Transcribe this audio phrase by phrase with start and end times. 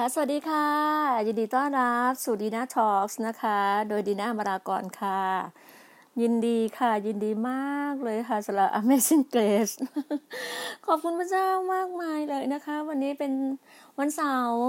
[0.00, 0.68] ค่ะสวัสดีค่ะ
[1.26, 5.22] ยินดีต้อนรับสู่ดีน่าทอล์กนะคะ โดยดีน่ามารากรค่ะ
[6.20, 9.74] ยินดีค่ะ ยินดีมากเลยค่ะสำหรับ Amazing Grace
[10.86, 13.32] ขอบคุณพระเจ้ามากมายเลยนะคะ วันนี้เป็น
[13.98, 14.64] วันเสาร์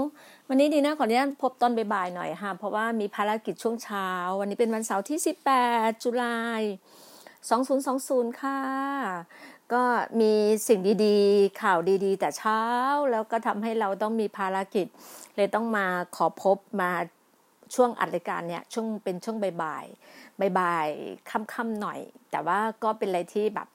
[0.48, 4.08] วันนี้ดีน่าขออนุญาตพบตอนบ่ายๆหน่อยค่ะ เพราะว่ามีภารกิจช่วงเช้า
[4.40, 5.18] วันนี้เป็นวันเสาร์ที่
[5.60, 6.62] 18 จุลาย
[7.46, 8.60] 2020 ค่ะ
[9.72, 9.82] ก็
[10.20, 10.32] มี
[10.68, 12.60] สิ่งดีๆ ข่าวดีๆ แต่เช้า
[13.10, 14.86] แล้วก็ทำให้เราต้องมีภารกิจ
[15.36, 15.86] เลยต้องมา
[16.16, 16.90] ขอพบมา
[17.74, 22.00] ช่วงอัดรายการเนี่ยช่วงเป็นช่วงบ่ายๆบ่ายๆค่ำๆหน่อย
[22.30, 23.68] แต่ว่าก็เป็นอะไรที่แบบ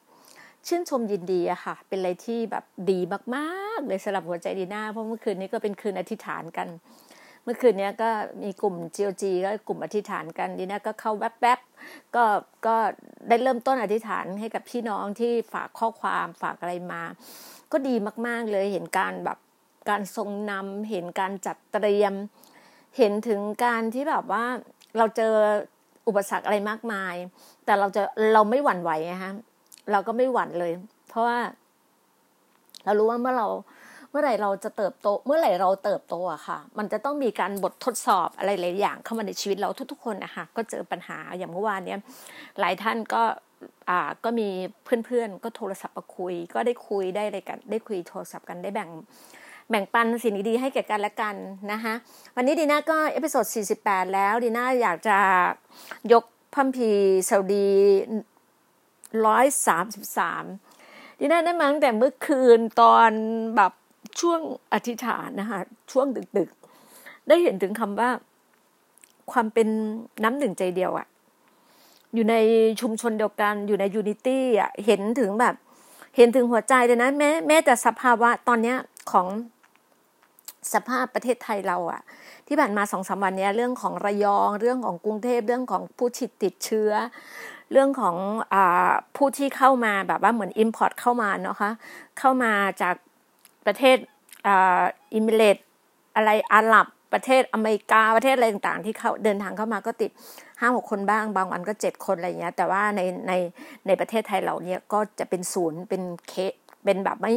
[0.67, 2.99] ชื่นชมยินดีอะค่ะ เป็นอะไรที่แบบดี
[3.35, 6.67] มากๆเลยสำหรับหัวใจดีหน้าเพราะเมื่อคืนนี้ก็เป็นคืนอธิษฐานกัน
[7.43, 8.09] เมื่อคืนนี้ก็
[8.43, 12.23] มีกลุ่ม GOG ก็กลุ่มอธิษฐานกันดีนะก็เข้าแวบๆก็
[12.65, 12.75] ก็
[13.29, 17.03] ได้เริ่มต้นอธิษฐานให้กับพี่น้องที่ฝากข้อความฝากอะไรมา
[17.71, 17.95] ก็ดี
[18.27, 19.37] มากๆเลยเห็นการแบบ
[19.89, 22.13] การทรงนำเห็นการจัดเตรียม
[22.97, 24.45] เห็นถึงการที่แบบว่า
[24.97, 25.33] เราเจอ
[26.07, 27.15] อุปสรรคอะไรมากมาย
[27.65, 28.01] แต่เราจะ
[28.33, 29.33] เราไม่หวั่นไหวนะฮะ
[29.91, 30.73] เราก็ไม่หวั่นเลย
[31.09, 31.39] เพราะว่า
[32.85, 33.47] เรารู้ว่าเมื่อเรา
[34.13, 41.99] เมื่อไหร่เราจะเติบโต เมื่อไหร่เราเติบโตอะค่ะ มันจะต้องมีการบททดสอบอะไรหลายอย่างเข้ามาในชีวิตเราทุก ๆ คนนะคะก็เจอปัญหาอย่างเมื่อวานเนี้ย
[42.59, 43.21] หลายท่านก็
[43.89, 44.47] อ่าก็มี
[45.05, 48.89] เพื่อนๆ ก็โทรศัพท์มาคุย ก็ได้คุยได้อะไรกัน ได้คุยโทรศัพท์กันได้แบ่ง
[49.69, 51.35] แบ่งปันสิ่งดีๆให้แก่กันและกัน
[51.71, 51.93] นะคะ
[52.35, 53.45] วันนี้ดีน่าก็ episode
[53.79, 55.17] 48 แล้วดีน่าอยากจะ
[56.13, 56.91] ยกคัมภี
[57.29, 57.67] ร์สดุดี
[59.25, 60.43] ร้อยสามสิบสาม
[61.19, 63.11] ดีน่าได้มาตั้งแต่เมื่อคืนตอน
[63.57, 63.73] แบบ
[64.19, 64.39] ช่วง
[64.73, 65.59] อธิษฐานนะคะ
[65.91, 66.07] ช่วง
[66.37, 68.09] ดึกๆ ได้เห็นถึงคำว่า
[69.31, 69.67] ความเป็น
[70.23, 71.07] น้ำหนึ่งใจเดียวอะ
[72.13, 72.35] อยู่ใน
[72.81, 75.55] ชุมชนเดียวกันอยู่ใน unity อะเห็นถึงแบบ
[76.17, 78.77] เห็นถึงหัวใจเลยนะแม้แม้แต่สภาวะตอนเนี้ย
[79.11, 79.27] ของ
[80.73, 82.01] สภาพประเทศไทยเราอะ
[82.47, 86.91] ที่ผ่านมาสองสามวันเนี้ยเรื่องของระยองเรื่องของกรุงเทพเรื่องของผู้ติดติดเชื้อ
[87.71, 88.15] เรื่องของ
[88.53, 88.55] อ
[89.15, 91.71] ผู้ที่เข้ามาแบบว่าเหมือน import เข้ามาเนาะคะ
[92.19, 92.51] เข้ามา
[92.81, 92.95] จาก
[93.67, 93.97] ประเทศ
[94.47, 95.57] อิมิเรต
[96.15, 100.11] อะไรอาหรับประเทศอเมริกาประเทศอะไรต่างๆ ที่เขาเดินทางเข้ามาก็ติด
[100.59, 103.33] ห้าหกคนบ้างบางวันก็เจ็ดคนอะไรเงี้ยแต่ว่าในใน
[103.87, 106.33] ในประเทศไทยเราเนี่ยก็จะเป็นศูนย์เป็นเค
[106.83, 107.33] เป็นแบบไม่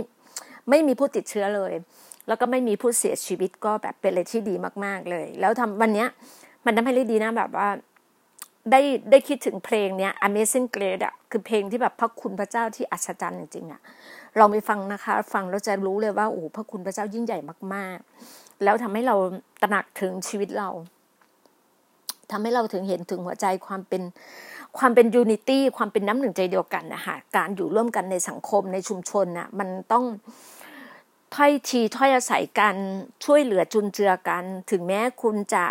[0.69, 1.73] ไม่มีผู้ติดเชื้อเลย
[2.29, 6.09] แล้วก็ไม่มีผู้เสียชีวิตก็แบบเป็นอะไรที่ดีมากๆเลย แล้วทำวันเนี้ย
[6.65, 7.69] มันทำให้ได้ดีนะแบบว่า
[8.73, 8.81] ได้
[9.11, 13.81] ได้คิดถึงเพลงเนี้ย Amazing Grace อะคือเพลงที่แบบพระคุณพระเจ้าที่อัศจรรย์จริงๆอะ
[14.39, 17.39] ลองไปฟังนะคะ ฟังแล้วจะรู้เลยว่าโอ้พระคุณพระเจ้ายิ่งใหญ่
[17.75, 17.99] มาก
[18.31, 19.17] ๆ แล้วทำให้เรา
[19.63, 20.69] ตระหนักถึงชีวิตเรา
[22.31, 24.03] ทำให้เราถึงเห็นถึงหัวใจความเป็น
[24.79, 30.05] ความเป็นยูนิตี้ความเป็นน้ำหนึ่งใจเดียวกันนะคะการอยู่ร่วมกันในสังคมในชุมชนน่ะมันต้อง
[31.35, 32.75] ถ้อยทีถ้อยอาศัยกัน
[33.25, 35.65] ช่วยเหลือจุนเจือกัน ถึงแม้คุณจะ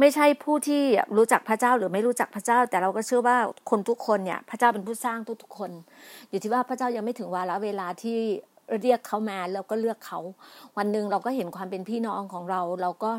[0.00, 0.82] ไม่ใช่ผู้ที่
[1.16, 3.36] รู้จักพระเจ้าหรือไม่รู้จักพระเจ้า แต่เราก็เชื่อว่า
[3.70, 5.70] คนทุกคนเนี่ยพระเจ้าเป็นผู้สร้างทุกๆคน
[6.30, 8.18] อยู่ที่ว่าพระเจ้ายังไม่ถึงวาระเวลาที่
[8.82, 10.18] เรียกเขามาแล้วก็เลือกเขา
[10.76, 13.10] วันหนึ่งเราก็เห็นความเป็นพี่น้องของเรา เราก็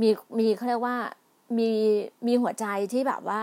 [0.00, 0.96] มีมีเขาเรียกว่า
[1.58, 1.70] มี
[2.26, 3.40] มีหัวใจที่แบบว่า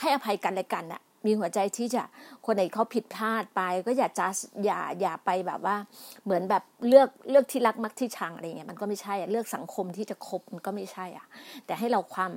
[0.00, 2.02] ให้อภัยกันและกันอะ มีหัวใจที่จะ
[2.44, 4.26] คนไหนเขาผิดพลาดไป ก็อย่าจะ
[4.64, 5.76] อย่าอย่าไปแบบว่า
[6.24, 11.26] เหมือนแบบเลือกเลือกที่รักมักที่ชังอะไรเงี้ยมันก็ไม่ใช่อะเลือกสังคมที่จะคบมันก็ไม่ใช่อะ
[11.66, 12.32] แต่ให้เราความ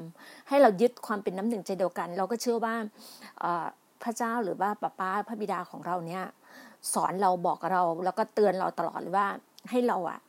[0.50, 2.76] ให้เรายึดความเป็นน้ำหนึ่งใจเดียวกัน เราก็เชื่อว่า
[4.04, 6.24] พระเจ้าหรือว่าป้าป้าพระบิดาของเราเนี่ย
[6.94, 9.28] สอนเราบอกเรา แล้วก็เตือนเราตลอดเลยว่า
[9.70, 10.20] ให้เราอะ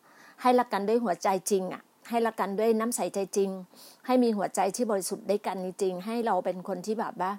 [0.42, 3.50] ให้รักกันด้วยหัวใจจริงอะให้รักกันด้วยน้ำใสใจจริง
[4.06, 7.32] ให้มีหัวใจที่บริสุทธิ์ได้กันจริง ให้เราเป็นคนที่แบบว่า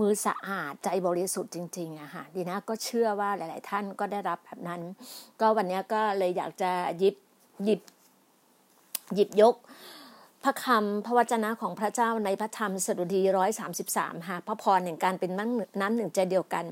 [0.00, 4.80] มือสะอาดใจบริสุทธิ์จริงๆอะค่ะดีนะก็เชื่อว่าหลาย ๆ ท่านก็ได้รับแบบนั้น
[5.40, 7.16] ก็วันนี้ก็เลยอยากจะหยิบ
[7.64, 7.80] หยิบ
[9.14, 9.54] หยิบยก
[10.46, 15.30] พระคำพระวจนะของพระเจ้าในพระธรรมสดุดีร้อยสามสิบสามค่ะพระพรแห่งการเป็น
[15.80, 16.64] น้ำหนึ่งใจเดียวกัน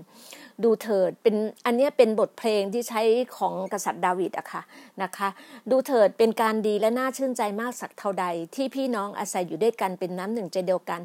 [0.64, 1.36] ดูเถิดเป็น
[1.66, 3.02] อันนี้เป็นบทเพลงที่ใช้
[3.36, 4.62] ของกษัตริย์ดาวิดอะค่ะ
[5.02, 5.28] นะคะ
[5.70, 11.00] ดูเถิดเป็นการดีและน่าชื่นใจมากสักเท่าใด ที่พี่น้องอาศัยอยู่ด้วยกันเป็นน้ำหนึ่งใจเดียวกัน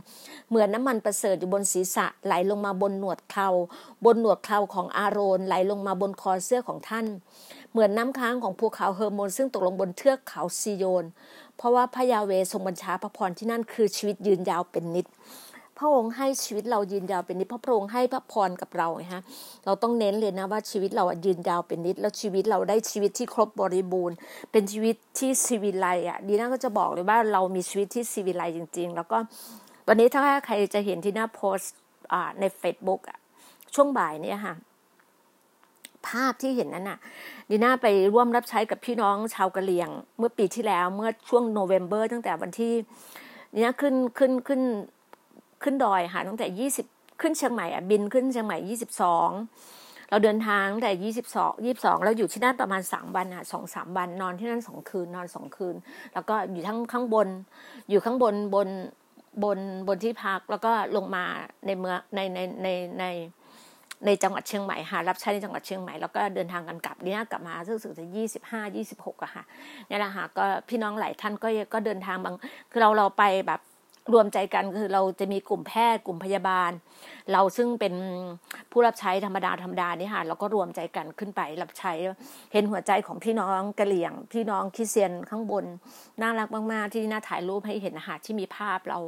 [0.50, 3.50] เหมือนน้ามันประเสริฐอยู่บนศีรษะไหลลงมาบนหนวดเครา
[4.06, 7.06] บนหนวดเคราของอาโรนไหลลงมาบนคอเสื้อของท่าน
[7.72, 11.06] เหมือนน้ำค้างของภูเขาเฮอร์โมนซึ่งตกลงบนเทือกเขาซีโยน
[11.58, 15.08] เพราะว่าพระยาเวทรงบัญชาพระพรที่นั่นคือชีวิตยืนยาวเป็นนิด
[15.78, 19.22] พระองค์ให้ชีวิตเรายืนยาวเป็นนิดพระพระองค์ให้พระพรกับเราไงฮะ
[19.66, 24.16] เราต้องเน้นเลยนะว่าชีวิตเรายืนยาวเป็นนิด แล้วชีวิตเราได้ชีวิตที่ครบบริบูรณ์
[24.52, 29.18] เป็นชีวิตที่ซีวิไลอะดีน่าก็จะบอกเลยว่าเรามีชีวิตที่ซีวิไลจริง ๆ แล้วก็
[29.88, 31.74] วันนี้ถ้าใครจะเห็นที่หน้าโพสต์
[32.40, 33.18] ใน Facebook อะ
[33.76, 34.56] ช่วงบ่ายเนี่ยค่ะ
[36.10, 37.00] ภาพที่เห็นนั้นน่ะ
[37.50, 42.74] ดีน่าไปร่วมรับใช้กับพี่น้องชาวกะเหรี่ยง เมื่อปีที่แล้วเมื่อช่วงโนเวมเบอร์ตั้งแต่วันที่
[43.54, 44.62] ดีน่าขึ้นขึ้นขึ้น
[45.64, 46.86] ขึ้นดอยค่ะตั้งแต่ยี่สิบ
[47.22, 49.30] ขึ้นเชียงใหม่อะบินขึ้นเชียงใหม่ยี่สิบสอง
[50.10, 55.76] เราเดินทางแต่ยี่สิบสองยี่สิบสองเราอยู่ที่นั่นประมาณสามวันอะสองสามวันนอนที่นั่นสองคืนนอนสองคืน
[56.14, 57.28] แล้วก็อยู่ทั้งข้างบน
[57.90, 58.70] อยู่ข้างบนบน
[59.44, 61.26] บนบนที่พักแล้วก็ลงมา
[61.66, 62.68] ในเมืองในในใน
[63.00, 63.06] ใน
[64.06, 69.44] ในจังหวัดเชียงใหม่ค่ะรับใช้ในจังหวัดเชียงใหม่แล้วก็เดินทางกันกลับนี่กลับมาซึ่งสึกจะยี่สิบห้ายี่สิบหกอะค่ะ
[69.90, 72.36] นี่แหละค่ะก็พี่น้องหลายท่านก็ก็เดินทางบาง
[72.72, 73.62] คือเราเราไปแบบ
[74.14, 76.72] รวมใจกันคือเราจะมีกลุ่มแพทย์กลุ่มพยาบาล
[77.32, 77.94] เราซึ่งเป็น
[78.72, 81.94] ผู้รับใช้ธรรมดาธรรมดานี่ค่ะเราก็รวมใจกันขึ้นไปรับใช้
[82.54, 85.66] เห็นหัวใจของพี่น้องกะเหลี่ยง พี่น้องคริสเตียนข้างบน
[86.22, 89.00] น่ารักมากๆที่น่าถ่ายรูปให้เห็นอาหารที่มีภาพเรา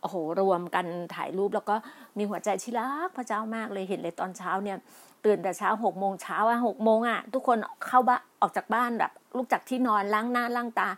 [0.00, 1.74] โอ้โหรวมกันถ่ายรูปแล้วก็
[2.18, 4.76] มีหัวใจที่รักพระเจ้ามากเลยเห็นเลยตอนเช้าเนี่ย
[5.24, 10.88] ตื่นแต่เช้าหกโมงเช้าอะหกโมงอะทุกคนเข้าบ้านออกจากบ้านแบบลุกจากที่นอนล้างหน้าล้างตา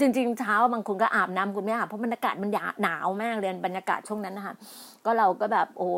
[0.00, 2.50] จริง ๆ เช้าบางคนก็อาบน้ำคุณไม่อาบเพราะบรรยากาศมัน
[2.82, 4.54] หนาวมากเลยบรรยากาศช่วงนั้นนะคะ
[5.04, 5.88] ก็เราก็แบบโอ้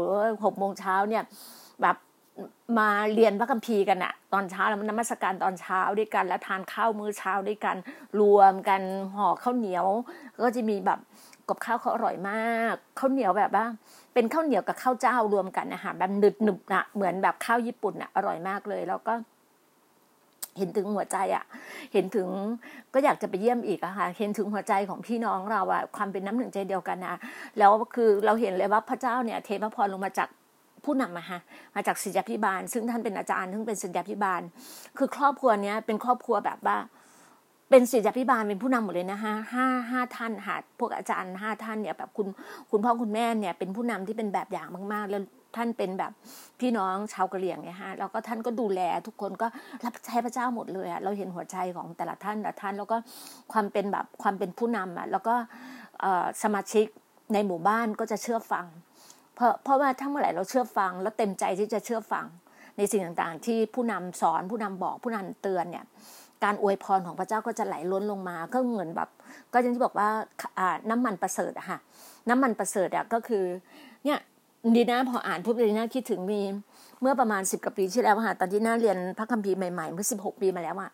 [0.45, 1.23] หกโมงเช้าเนี่ย
[1.83, 1.97] แบบ
[2.78, 7.76] มาเรียนพระคัมภีร์กันอะตอนเช้าแล้วนมัสการตอนเช้าด้วยกัน แล้วทานข้าวมื้อเช้าด้วยกัน
[8.21, 8.81] รวมกัน
[9.14, 9.87] ห่อข้าวเหนียว
[10.43, 10.99] ก็จะมีแบบ
[11.49, 13.64] กับข้าวเขาอร่อยมากข้าวเหนียวแบบว่า
[14.14, 19.14] เป็นข้าวเหนียวกับข้าวเจ้ารวมกันนะคะแบบหนึบหนึบนะเหมือนแบบข้าวญี่ปุ่นอะอร่อยมากเลย แล้วก็
[20.59, 21.45] เห็นถึงหัวใจอะ
[21.93, 22.28] เห็นถึง
[22.95, 27.17] ก็อยากจะไปเยี่ยมอีกอะค่ะเห็นถึงหัวใจของพี่น้องเราอะความเป็นน้ำหนึ่งใจเดียวกันนะ
[27.59, 30.28] แล้วคือเราเห็นเลยว่าพระเจ้าเนี่ย เทพพรลงมาจาก
[30.85, 31.40] ผู้นำมาฮะ
[31.75, 34.43] มาจากศิษยาพิบาล ซึ่งท่านเป็นอาจารย์ซึ่งเป็นศิษยาพิบาล
[34.99, 36.76] คือครอบครัวเนี้ยเป็นครอบครัวแบบว่า
[37.71, 42.27] เป็นศิษยาพิบาลเป็นผู้นำหมดเลยนะฮะห้าห้าท่านค่ะพวกอาจารย์ห้าท่านเนี่ยแบบคุณ
[42.71, 45.23] คุณพ่อคุณแม่เนี่ยเป็นผู้นำที่เป็นแบบอย่างมาก ๆ แล้ว
[45.57, 46.13] ท่านเป็นแบบ
[46.61, 49.47] พี่น้องชาวกะเหรี่ยงเนี่ยฮะแล้วก็ท่านก็ดูแลทุกคนก็
[49.85, 52.97] รับใช้พระเจ้าหมดเลยอะเราเห็นหัวใจของแต่ละท่านแต่ละท่าน แล้วก็
[53.53, 55.35] ความเป็นแบบความเป็นผู้นำอะแล้วก็
[56.43, 56.87] สมาชิก
[57.33, 58.67] ในหมู่บ้านก็จะเชื่อฟัง
[59.35, 62.27] เพราะเพราะว่าถ้าเมื่อไหร่เราเชื่อฟัง แล้วเต็มใจที่จะเชื่อฟัง
[62.77, 65.85] ในสิ่งต่างๆ ที่ผู้นำสอนผู้นำบอกผู้นำเตือนเนี่ย
[66.45, 69.09] การอวยพรของพระเจ้าก็จะไหลล้นลงมา ก็เหมือนแบบ
[69.52, 70.09] ก็อย่างที่บอกว่า
[70.90, 71.78] น้ำมันประเสริฐอะค่ะ
[72.28, 73.45] น้ำมันประเสริฐอะก็คือ
[74.04, 74.18] เนี่ย
[74.76, 76.40] ดีนะพออ่านทุกดีนะคิดถึงมี
[77.00, 80.90] เมื่อประมาณสิบกว่าปีที่แล้วค่ะตอนที่น่าเรียนพระคัมภีร์ใหม่ๆเมื่อสิบหกปีมาแล้วอะ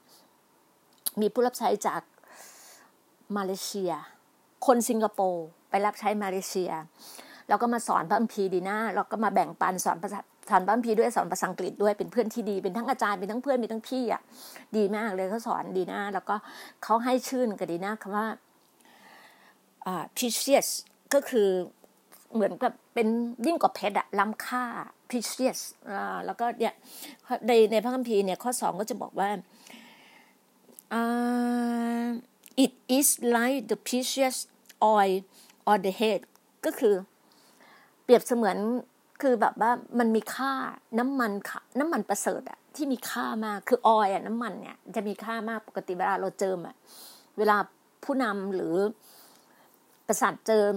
[1.20, 2.00] มีผู้รับใช้จาก
[3.36, 3.92] มาเลเซีย
[4.66, 6.72] คนสิงคโปร์ไปรับใช้มาเลเซีย
[7.48, 14.22] แล้วก็มาสอนพระคัมภีร์ดีนะแล้วก็มาแบ่งปันสอนภาษา สอนพระคัมภีด้วยสอนภาษาอังกฤษด้วยเป็นเพื่อนที่ดีเป็นทั้งอาจารย์เป็นทั้งเพื่อนมีทั้งพี่อะ
[14.76, 16.34] ดีมากเลยเขาสอนดีนะแล้วก็
[16.82, 18.26] เขาให้ชื่นกับดีนะคำว่า
[19.86, 20.68] อ่า precious
[21.14, 21.48] ก็คือ
[22.34, 23.08] เหมือนกับเป็น
[23.46, 24.64] ยิ่งกว่าเพชรอะล้ำค่า
[25.08, 25.58] precious
[25.90, 26.74] อ่าแล้วก็เนี่ย
[27.46, 29.28] ในในพระคัมภีร์เนี่ยข้อสองก็จะบอกว่า
[30.92, 32.06] อ่า
[32.64, 34.36] it is like the precious
[34.94, 35.16] oil
[35.70, 36.20] on the head
[36.64, 36.94] ก็คือ
[38.02, 38.56] เปรียบเสมือน
[39.26, 40.52] คือแบบว่ามันมีค่า
[40.98, 46.76] น้ำมันค่ะ น้ำมันประเสริฐอะที่มีค่ามากคือออยอะน้ำมันเนี่ยจะมีค่ามากปกติเวลาเราเจิมอะ
[47.38, 47.56] เวลา
[48.04, 48.74] ผู้นำหรือ
[50.08, 50.74] กษัตริย์เจิม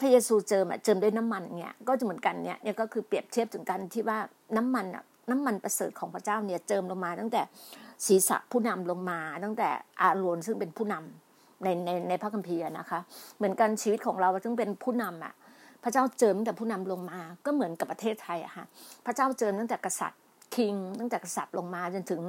[0.00, 4.18] พระเยซูเจิมอะเจิมด้วยน้ำมันเนี่ยก็จะเหมือนกันเนี่ยเนี่ยก็คือเปรียบเทียบถึงกันที่ว่า
[4.56, 7.42] น้ำมันอะน้ำมันประเสริฐของพระเจ้าเนี่ยเจิมลงมา ตั้งแต่
[8.06, 9.68] ศีรษะผู้นำลงมา ตั้งแต่
[10.00, 13.00] อาโรนซึ่งเป็นผู้นำในในในพระคัมภีร์นะคะ
[13.36, 15.34] เหมือนกันชีวิตของเราซึ่งเป็นผู้นำอะ
[15.84, 18.64] พระเจ้าเจิมตั้งแต่ผู้นำลงมาก็เหมือนกับประเทศไทยอะค่ะ
[19.06, 20.20] พระเจ้าเจิมตั้งแต่กษัตริย์
[20.54, 22.22] คิง ตั้งแต่กษัตริย์ลงมาจนถึง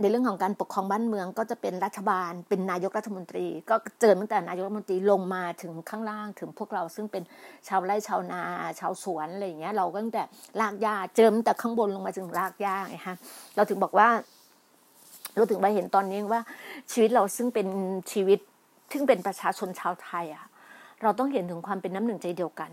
[0.00, 7.22] ในเรื่องของการปกครองบ้านเมืองก็จะเป็นรัฐบาล เป็นนายกรัฐมนตรี ก็เจิมตั้งแต่นายกรัฐมนตรีลงมาถึงข้างล่างถึงพวกเราซึ่งเป็น
[7.68, 8.42] ชาวไร่ชาวนา
[8.80, 10.22] ชาวสวนอะไรอย่างเงี้ยเราก็ตั้งแต่
[10.60, 13.16] รากหญ้าเจิมแต่ข้างบนลงมาถึงรากหญ้าไงฮะ
[13.56, 14.08] เราถึงบอกว่า
[15.36, 16.42] เราถึงมาเห็นตอนนี้ว่า
[16.92, 17.68] ชีวิตเราซึ่งเป็น
[18.12, 18.38] ชีวิต
[18.92, 20.46] ซึ่งเป็นประชาชนชาวไทยอะ
[21.02, 22.70] เราต้องเห็นถึงความเป็นน้ำหนึ่งใจเดียวกัน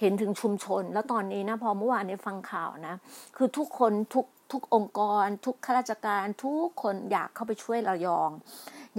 [0.00, 2.94] เห็นถึงชุมชน แล้วตอนนี้นะพอเมื่อวานในฟังข่าวนะ
[3.36, 8.30] คือทุกคนทุกทุกองค์กร ทุกข้าราชการ ทุกคนอยากเข้าไปช่วยระยอง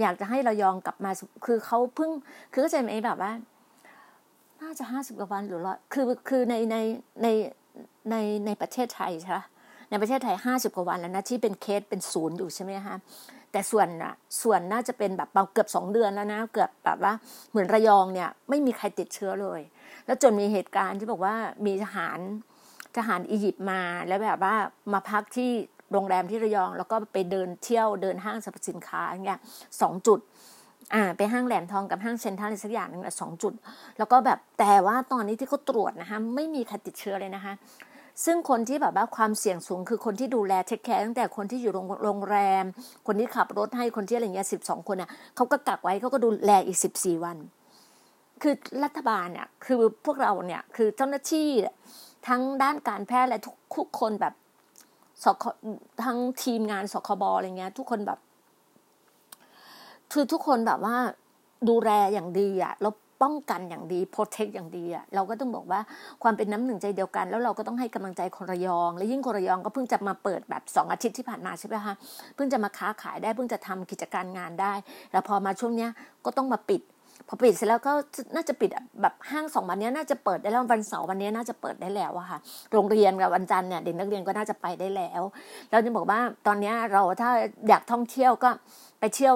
[0.00, 1.10] อยากจะให้ระยองกลับมา
[1.46, 2.10] คือเขาเพิ่ง
[2.52, 3.32] คือเข้าใจไหมแบบว่า
[4.60, 6.76] น่าจะห้าสิบกว่าวันหรือร้อยคือคือในใน
[7.22, 7.28] ใน
[8.10, 9.38] ในในประเทศไทยใช่ไหม
[9.90, 12.96] ในประเทศไทยห้าสิบกว่าวันแล้วนะที่เป็นเคสเป็นศูนย์อยู่ใช่ไหมคะ
[13.52, 17.12] แต่ส่วนอะส่วนน่าจะเป็นแบบเกือบสองเดือนแล้วนะเกือบแบบว่า
[17.50, 19.60] เหมือนระยองเนี่ยไม่มีใครติดเชื้อเลย
[20.06, 21.34] แล้วจนมีเหตุการณ์ที่บอกว่า
[21.66, 22.18] มีทหาร
[22.96, 24.54] ทหารอียิปต์มาแล้วแบบว่า
[24.92, 25.50] มาพักที่
[25.92, 29.38] โรงแรมที่ระยอง แล้วก็ไปเดินเที่ยวเดินห้างสรรพสินค้าเนี่ย
[29.80, 30.18] สองจุด
[30.94, 33.52] อ่าไปห้างแหลมทองกับห้างเซ็นทรัลอะไรสักอย่างนึงสองจุด
[33.98, 37.52] แล้วก็แบบแต่ว่าตอนนี้ที่เขาตรวจนะคะไม่มีใครติดเชื้อเลยนะคะ
[38.24, 41.72] ซึ่งคนที่แบบว่าความเสี่ยงสูงคือคนที่ดูแลเทคแคร์ตั้งแต่คนที่อยู่
[42.04, 42.64] โรงแรม
[43.06, 47.36] คนที่ขับรถให้คนที่อะไรเงี้ยสิบสองคนอะเขาก็กักไว้เขาก็ดูแลอีกสิบสี่วัน
[48.42, 51.48] คือรัฐบาลเนี่ยคือพวกเราเนี่ยคือเจ้าหน้าที่
[52.28, 53.40] ทั้งด้านการแพทย์และ
[53.76, 54.34] ทุกคนแบบ
[55.24, 55.44] สค
[56.04, 58.18] ทั้งทีมงานสคบอะไรเงี้ย ทุกคนแบบ
[60.12, 60.96] คือทุกคนแบบว่า
[61.68, 65.80] ดูแลอย่างดีอะแล้ว ป้องกันอย่างดีโปรเทคอย่างดีอะเราก็ต้องบอกว่า
[66.22, 71.94] ความเป็นน้ำหนึ่งใจเดียวกัน แล้วเราก็ต้องให้กำลังใจคนระยอง และยิ่งคนระยองก็เพิ่งจะมาเปิดแบบสองอาทิตย์ที่ผ่านมาใช่ไหมคะ
[72.34, 74.72] เพิ่งจะมาค้าขายได้เพิ่งจะทำกิจการงานได้
[75.12, 75.90] แล้วพอมาช่วงเนี้ย
[76.24, 76.82] ก็ต้องมาปิด
[77.28, 77.92] พอปิดเสร็จแล้วก็
[78.34, 78.70] น่าจะปิด
[79.02, 82.38] แบบห้างสองวันนี้น่าจะเปิดได้แล้ววันเสาร์วันนี้น่าจะเปิดได้แล้วอะค่ะ
[82.72, 85.22] โรงเรียนกับวันจันทร์เนี่ยเด็กนักเรียนก็น่าจะไปได้แล้ว
[85.70, 87.30] เราจะบอกว่าตอนนี้เราถ้า
[87.68, 88.50] อยากท่องเที่ยวก็
[89.00, 89.34] ไปเที่ยว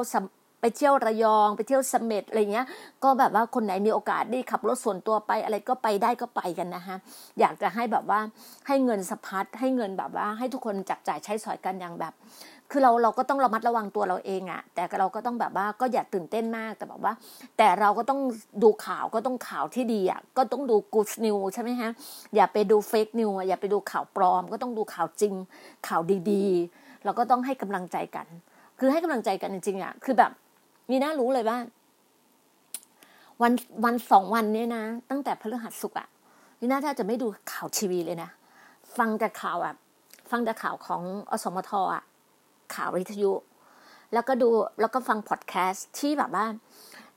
[0.62, 2.66] ไปเที่ยวระยอง ไปเที่ยวสมเม็ดอะไรเงี้ย
[3.04, 6.96] ก็แบบว่าคนไหนมีโอกาสได้ขับรถส่วนตัวไปอะไรก็ไปได้ก็ไปกันนะคะ
[7.40, 8.20] อยากจะให้แบบว่า
[8.66, 12.14] ให้เงินสะพัดให้เงินแบบว่า ให้ทุกคนจับจ่ายใช้สอยกันอย่างแบบ
[12.70, 17.12] คือเราเราก็ต้องระมัดระวังตัวเราเองอะแต่เราก็ต้องแบบว่าก็อย่าตื่นเต้นมากแต่แบบว่า
[17.58, 18.20] แต่เราก็ต้อง
[18.62, 21.90] ดูข่าวก็ต้องข่าวที่ดีอะก็ต้องดูกูสนิวใช่ไหมฮะ
[22.34, 25.34] อย่าไปดูเฟกนิวอย่าไปดูข่าวปลอม ก็ต้องดูข่าวจริง
[25.88, 26.00] ข่าว
[26.30, 28.26] ดีๆเราก็ต้องให้กำลังใจกัน
[28.78, 30.32] คือให้กำลังใจกันจริงๆอะคือแบบ
[30.92, 31.58] มีน่ารู้เลยว่า
[33.42, 33.52] วัน
[33.84, 36.08] วันสองวันนี้นะ ตั้งแต่พฤหัสสุกอะ
[36.60, 38.30] นี่น่าถ้าจะไม่ดูข่าวทีวีเลยนะ
[38.96, 39.76] ฟังแต่ข่าวแบบ
[40.30, 42.02] ฟังแต่ข่าวของอสมทอะ
[42.74, 43.32] ข่าววิทยุ
[44.12, 44.48] แล้วก็ดู
[44.80, 46.46] แล้วก็ฟังพอดแคสต์ที่แบบว่า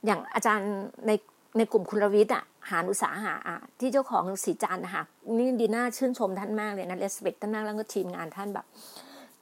[0.04, 0.72] อย่างอาจารย์
[1.06, 1.10] ใน
[1.56, 5.04] ในกลุ่มคุณรวิทย์อะหาอุตสาหะอะที่เจ้าของสีจานนะคะ
[5.36, 8.66] นี่ดีน่าชื่นชมท่านมากเลยนะเลสเบกท่านมากแล้วก็ทีมงานท่านแบบ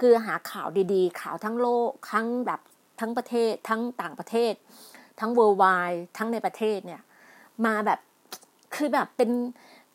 [0.01, 2.61] คือหาข่าวดีๆ ข่าวทั้งโลกทั้งแบบ
[3.01, 4.53] ทั้งประเทศทั้งต่างประเทศ
[5.21, 5.65] ทั้งเวอร์ไว
[6.17, 7.03] ทั้งในประเทศเนี่ย
[7.67, 7.99] มาแบบ
[8.75, 9.31] คือแบบเป็น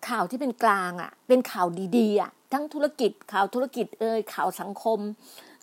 [0.10, 5.00] ข่าวที่เป็นกลางอะ เป็นข่าวดีๆอะ ทั้งธุรกิจข่าวธุรกิจเอ่ยข่าวสังคม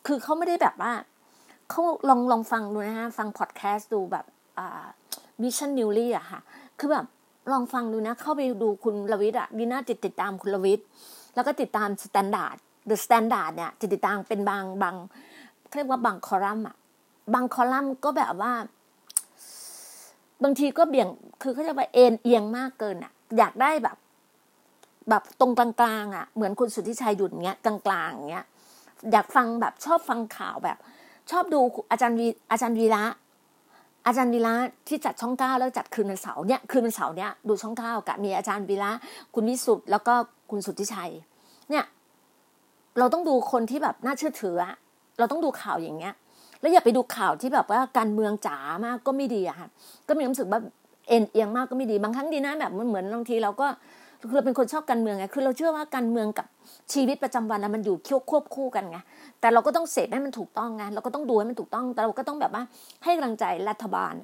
[0.06, 0.92] คือเขาไม่ได้แบบว่า
[1.70, 4.26] เขาลองลองฟังดูนะฮะ ฟังพอดแคสต์ดูแบบ
[4.58, 4.84] อ่า
[5.42, 6.40] visionary อะค่ะ
[6.78, 7.06] คือแบบ
[7.52, 10.86] ลองฟังดูนะ เข้าไปดูคุณลวิทย์อะดีน่าติดติดตามคุณลวิทย์
[11.34, 12.56] แล้วก็ติดตาม Standard
[12.86, 14.94] The Standard เนี่ยจะติดตามเป็นบางบาง
[15.76, 16.76] เรียกว่าบางคอลัมน์อะ
[17.34, 18.52] บางคอลัมน์ก็แบบว่า
[20.42, 21.08] บางทีก็เบี่ยง
[21.42, 23.96] คือเขาจะไปเอ็นเอียงมากเกินอะอยากได้แบบ
[25.08, 25.68] แบบตรงกลา
[26.02, 27.74] งๆอะเหมือนคุณสุทธิชัยหยุดเงี้ยกลา
[28.06, 28.46] งๆเงี้ย
[29.12, 30.78] อยากฟังแบบชอบฟังข่าวแบบ
[31.30, 33.04] ชอบดูอาจารย์วีอาจารย์วีระ
[34.06, 34.54] อาจารย์วีระ
[34.88, 38.92] ที่จัดช่องเก้าแล้วจัดคืนวันเสาร์เนี่ยคืนวันเสาร์เนี่ยดูช่องเก้ากับมีอาจารย์วีระ
[39.34, 40.14] คุณวิสุทธ์แล้วก็
[40.50, 41.12] คุณสุทธิชัย
[41.70, 41.84] เนี่ย
[42.98, 44.74] เราต้องดูคนที่แบบน่าเชื่อถืออะ
[45.18, 46.14] เราต้องดูข่าวอย่างเงี้ย
[46.60, 49.68] แล้วอย่าไปดูข่าวที่แบบว่าการเมืองจ๋ามากก็ไม่ดีอะค่ะ
[50.08, 50.60] ก็มีความรู้สึกว่า
[51.08, 53.66] เอ็นเอียงมากก็ไม่ดีบางครั้งดีนะแบบมันเหมือนบางทีเราก็
[54.28, 56.46] คือเราเป็นคนชอบการเมืองไงคือเราเชื่อว่าการเมืองกับ
[56.92, 58.98] ชีวิตประจำวันมันอยู่เคี่ยวควบคู่กันไง
[59.40, 62.62] แต่เราก็ต้องเสพให้มันถูกต้องไงเราก็ต้องดูให้มันถูกต้อง แต่เราก็ต้องแบบว่า
[63.04, 64.14] ให้กำลังใจรัฐบาล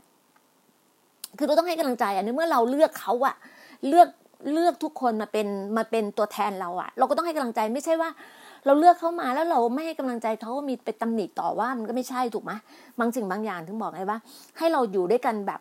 [1.39, 3.35] คือเราต้องให้กำลังใจอะในเมื่อเราเลือกเขาอะ
[3.89, 4.09] เลือก
[4.53, 8.11] เลือกทุกคนมาเป็นมาเป็นตัวแทนเราอะเราก็ต้องให้กำลังใจไม่ใช่ว่า
[8.67, 12.53] เราเลือกเข้ามาแล้วเราไม่ให้กำลังใจเขาก็มีไปตำหนิต่อว่ามันก็ไม่ใช่ถูกไหม
[12.99, 14.19] บางสิ่งบางอย่างถึงบอกไงว่า
[14.59, 15.61] ให้เราอยู่ด้วยกันแบบ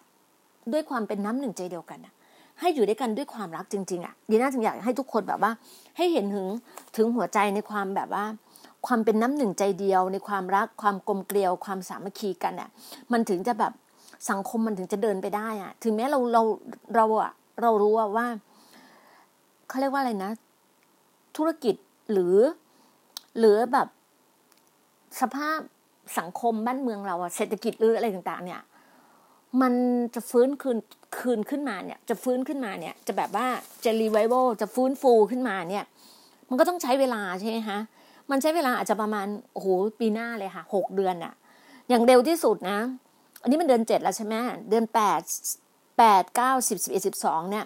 [0.73, 2.13] ด้วยความเป็นน้ำหนึ่งใจเดียวกันอะ
[2.59, 5.51] ให้อยู่ด้วยกันด้วยความรักจริง ๆอะดีน่าจึงอยากให้ทุกคนแบบว่า
[5.97, 6.47] ให้เห็นถึง
[6.95, 8.23] ถึงหัวใจในความแบบว่า
[8.87, 12.69] ความเป็นน้ำหนึ่งใจเดียวในความรักความกลมเกลียวความสามัคคีกันอะ
[13.11, 13.73] มันถึงจะแบบ
[14.29, 16.41] สังคมมันถึงจะเดินไปได้อะถึงแม้เราเรา
[16.95, 18.27] เราอะเรารู้ว่า
[19.67, 20.31] เขาเรียกว่าอะไรนะ
[21.37, 21.75] ธุรกิจ
[22.11, 22.35] หรือ
[23.37, 23.87] หรือแบบ
[25.21, 25.59] สภาพ
[26.19, 28.61] สังคมบ้านเมืองเราอะเศรษฐกิจหรืออะไรต่างๆ เนี่ย
[29.61, 29.73] มัน
[30.15, 30.77] จะฟื้นคืน
[31.17, 33.47] คืนขึ้นมาเนี่ย จะฟื้นขึ้นมาเนี่ย จะแบบว่า
[33.85, 35.85] จะรีไวโวจะฟื้นฟูขึ้นมาเนี่ย
[36.49, 37.79] มันก็ต้องใช้เวลาใช่ไหมคะ
[38.31, 39.67] มันใช้เวลาอาจจะประมาณโอ้โห
[39.99, 41.33] ปีหน้าเลยค่ะหกเดือนอะ
[41.89, 42.79] อย่างเร็วที่สุดนะ
[43.41, 44.35] อันนี้มันเดือนเจ็ดแล้วใช่ไหม
[44.69, 45.21] เดือนแปด
[45.97, 47.65] แปดเก้าสิบสิบเอ็ดสิบสองเนี่ย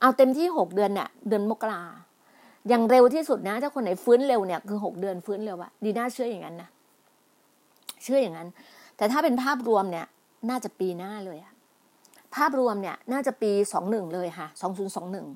[0.00, 1.82] เอาเต็มที่หกเดือนเนี่ยเดือนมกรา
[2.68, 6.68] อย่างเร็วที่สุดนะ ถ้าคนไหนฟื้นเร็วเนี่ยคือหกเดือนฟื้นเร็วอะดีน่าเชื่ออย่างนั้นนะ
[8.02, 8.48] เชื่ออย่างนั้น
[8.96, 10.06] แต่ถ้าเป็นภาพรวมเนี่ย
[10.50, 11.54] น่าจะปีหน้าเลยอะ
[12.34, 15.26] ภาพรวมเนี่ย น่าจะปีสองหนึ่งเลยค่ะสองศูนย์สองหนึ่ง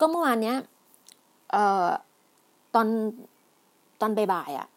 [0.00, 0.56] ก็เมื่อวานเนี้ย
[1.52, 1.88] เอ่อ
[2.74, 2.86] ตอน
[4.00, 4.68] ตอนบ่ายๆอะ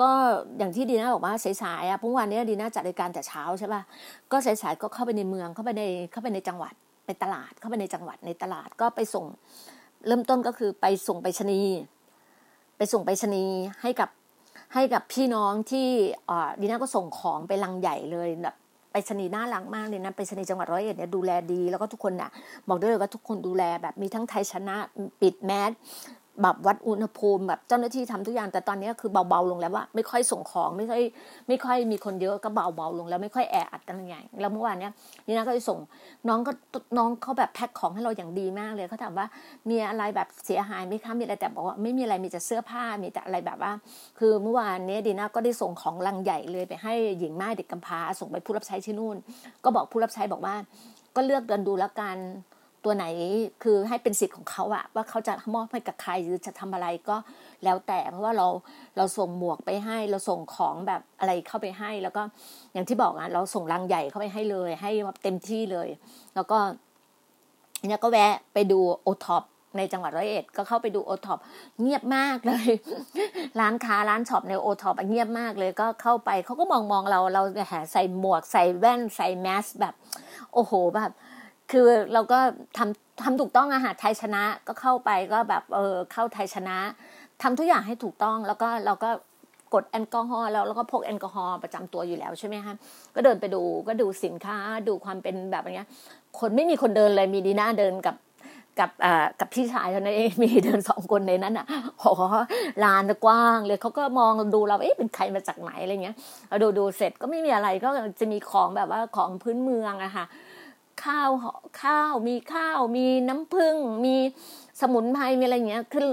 [0.00, 0.10] ก็
[0.58, 3.82] อย่างที่ดีน่าบอกว่าสายๆอะเมื่อวานนี้ดีน่าจัดรายการแต่เช้าใช่ป่ะ
[4.32, 6.74] ก็สายๆก็เข้าไปในเมืองเข้าไปในเข้าไปในจังหวัด
[7.06, 9.26] ไปตลาดเข้าไปในจังหวัดในตลาดก็ไปส่ง
[10.06, 11.60] เริ่มต้นก็คือไปส่งไปชนี
[12.76, 13.44] ไปส่งไปชนี
[13.82, 14.10] ให้กับ
[14.74, 15.88] ให้กับพี่น้องที่
[16.60, 18.56] ดีน่าก็ส่งของไปลังใหญ่เลยแบบ
[18.92, 22.30] ไปชนีน่ารักมากเลยนะไปชนีจังหวัดร้อยเอ็ดเนี่ยดูแลดีแล้วก็ทุกคนน่ะ
[22.68, 24.76] บอกด้เลยว่าทุกคนดูแลแบบมีทั้งไทยชนะ
[25.20, 25.70] ปิดแมส
[26.42, 31.02] แบบวัดอุณหภูมิแบบเจ้าหน้าที่ทำทุกอย่าง แต่ตอนนี้คือเบาๆลงแล้วว่า ไม่ค่อยส่งของไม่ค่อย
[31.48, 34.92] ไม่ค่อยมีคนเยอะก็เบาๆลงแล้วไม่ค่อยแออัดอะไรอย่างแล้วเมื่อวานเนี้ย
[35.26, 35.78] นี่นะก็ไปส่ง
[36.28, 36.52] น้องก็
[36.98, 39.26] น้องเขาแบบแพ็คของให้เราอย่างดีมากเลยเขาถามว่า
[39.68, 43.72] มีอะไรแบบเสียหายไหมคะมีอะไรแต่บอกว่าไม่มีอะไรมีแต่เสื้อผ้ามีแต่อะไรแบบว่า
[44.18, 49.16] คือเมื่อวานนี้ดีน่าก็ได้ส่งของลังใหญ่เลยไปให้หญิงม่ายเด็กกำพร้าส่งไปผู้รับใช้ที่นู่น
[49.64, 50.54] ก็บอกผู้รับใช้บอกว่า
[51.16, 52.16] ก็เลือกเดินดูแล้วกัน
[52.84, 53.04] ตัวไหน
[53.62, 57.16] คือให้เป็นสิทธิ์ของเขาอะว่าเขาจะมอบให้กับใครหรือจะทำอะไรก็
[57.64, 58.46] แล้วแต่ เพราะว่าเรา
[58.96, 62.22] เราส่งหมวกไปให้ เราส่งของแบบอะไรเข้าไปให้ แล้วก็
[62.72, 64.90] อย่างที่บอกอะเราส่งลังใหญ่เข้าไปให้เลย ให้
[65.22, 65.88] เต็มที่เลย
[66.34, 66.58] แล้วก็
[67.86, 69.44] เนี่ยก็แวะไปดูโอท็อป
[69.78, 71.38] ในจังหวัดร้อยเอ็ดก็เข้าไปดูโอท็อป
[71.80, 72.66] เงียบมากเลย
[73.60, 79.94] ร้านค้าร้าน shop ในโอท็อปเงียบมากเลยก็เข้าไปเขาก็มองมองเราเราแหใส่หมวกใส่แว่นใส่แมสแบบ
[80.54, 81.12] โอ้โหแบบ
[81.70, 82.38] คือเราก็
[82.78, 86.76] ทำทำถูกต้องอาหารไทยชนะก็เข้าไปก็แบบเออเข้าไทยชนะ
[87.42, 89.10] ทำทุกอย่างให้ถูกต้องแล้วก็เราก็
[89.74, 92.74] กดแอลกอฮอล์แล้วแล้วก็พกแอลกอฮอล์ประจำตัวอยู่แล้วใช่ไหมคะ
[93.14, 94.56] ก็เดินไปดูก็ดูสินค้า
[94.88, 95.88] ดูความเป็นแบบเนี้ย
[96.38, 98.16] คนไม่มีคนเดินเลยมีดีน่าเดินกับ
[98.78, 101.66] กับอ่ากับพี่ชายเท่านั้นเองมีเดินสองคนในนั้นอะ
[101.98, 102.10] โอ้
[102.84, 106.16] ลานกว้างเลยเขาก็มองดูเราเอ๊ะเป็นใครมาจากไหนอะไรเงี้ย
[106.48, 107.88] เราดูดูเสร็จก็ไม่มีอะไรก็
[108.20, 110.24] จะมีของแบบว่าของพื้นเมืองอะค่ะ
[111.04, 111.30] ข้าว
[111.82, 114.14] ข้าว มีข้าว มีน้ำผึ้งมี
[114.80, 116.06] สมุนไพรมีอะไรเงี้ยคือ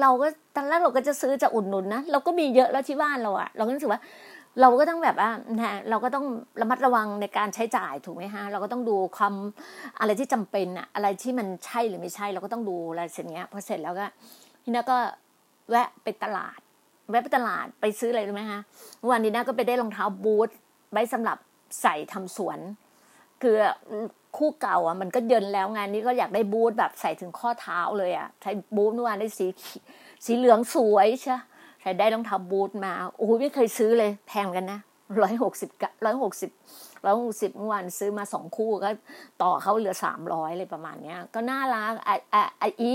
[0.00, 4.00] เราก็ตอนแรกเราก็จะซื้อจะอุดหนุนนะเราก็มีเยอะแล้วที่บ้านเราอะเราก็รู้สึกว่า
[4.60, 6.26] เราก็ต้องแบบว่านะเราก็ต้อง
[6.60, 9.34] ระมัดระวังในการใช้จ่ายถูกไหมฮะ เราก็ต้องดูความ
[10.00, 14.06] อะไรที่จำเป็นอะอะไรที่มันใช่หรือไม่ใช่ เราก็ต้องดูอะไรเสร็จเนี้ยพอเสร็จแล้วก็
[14.62, 14.96] ทีน่าก็
[15.70, 16.58] แวะไปตลาด
[17.10, 18.60] แวะไปตลาดไปซื้ออะไรรู้ไหมฮะ
[19.10, 20.50] วันนี้น่าก็ไปได้รองเท้าบูท
[20.92, 21.38] ไว้สำหรับ
[21.82, 22.58] ใส่ทำสวน
[23.44, 23.56] คือ
[24.36, 29.46] คู่เก่าอะมันก็เยินแล้วงานนี้ก็อยากได้บูทแบบใส่ถึงข้อเท้าเลยอะใช้บูทเมื่อวานได้สี
[30.24, 31.36] สีเหลืองสวยใช่
[31.80, 34.80] ใส่ได้รองเท้าบูทมาโอ้โหไม่เคยซื้อเลยแพงกันนะ
[35.22, 35.70] ร้อยหกสิบ
[36.04, 36.50] ร้อยหกสิบ
[37.04, 38.90] ร้อยหกสิบเมื่อวานซื้อมาสองคู่ก็
[39.42, 42.94] ต่อเขาเหลือสามร้อยเลยประมาณเนี้ย ก็น่ารักไอไอไออี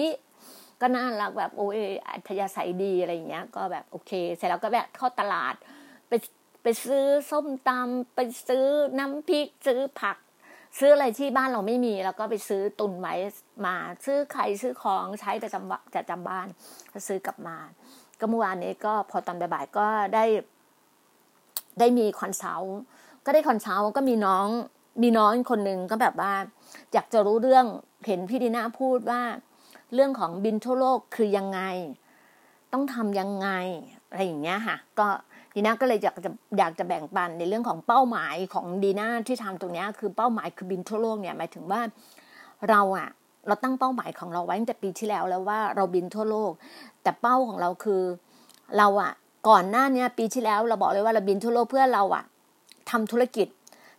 [0.81, 5.53] ก็น่ารักแบบโอ้ยอัธยาศัยดีอะไรอย่างเงี้ย ก็แบบโอเค เสร็จแล้วก็แบบเข้าตลาด
[6.07, 6.13] ไป
[6.63, 8.65] ไปซื้อส้มตำไปซื้อ
[8.99, 10.17] น้ำพริกซื้อผัก
[10.77, 13.15] ซื้ออะไรที่บ้านเราไม่มีแล้วก็ไปซื้อตุนไว้
[13.65, 16.47] มาซื้อไข่ซื้อของใช้ประจำจะจำบ้าน
[16.93, 17.57] ก็ซื้อกลับมา
[18.19, 20.25] ก็เมื่อวานนี้ก็พอตอนบ่ายก็ได้
[21.79, 22.77] ได้มี consult
[23.25, 24.47] ก็ได้ consult ก็มีน้อง
[25.03, 26.33] มีน้องคนหนึ่งก็แบบว่า
[26.93, 27.65] อยากจะรู้เรื่อง
[28.05, 29.21] เห็นพี่ดีน่าพูดว่า
[29.93, 31.61] เรื่องของบินทั่วโลกคือยังไง
[32.73, 33.49] ต้องทำยังไง
[34.09, 35.07] อะไรอย่างเงี้ยค่ะ ก็
[35.55, 41.81] ดีน่าก็เลยอยากจะอยากจะแบ่งปันในเรื่องของเป้าหมายของดีน่าที่ทำตรงนี้คือเป้าหมายคือบินทั่วโลกเนี่ยหมายถึงว่า
[42.69, 43.09] เราอะ
[43.47, 46.51] เราตั้งเป้าหมายของเราไว้ตั้งแต่ปีที่แล้วแล้วว่าเราบินทั่วโลก
[47.03, 48.01] แต่เป้าของเราคือ
[48.77, 49.11] เราอะ
[49.49, 52.23] ก่อนหน้านี้ปีที่แล้วเราบอกเลยว่าเราบินทั่วโลกเพื่อเราอะ
[52.91, 53.47] ทำธุรกิจ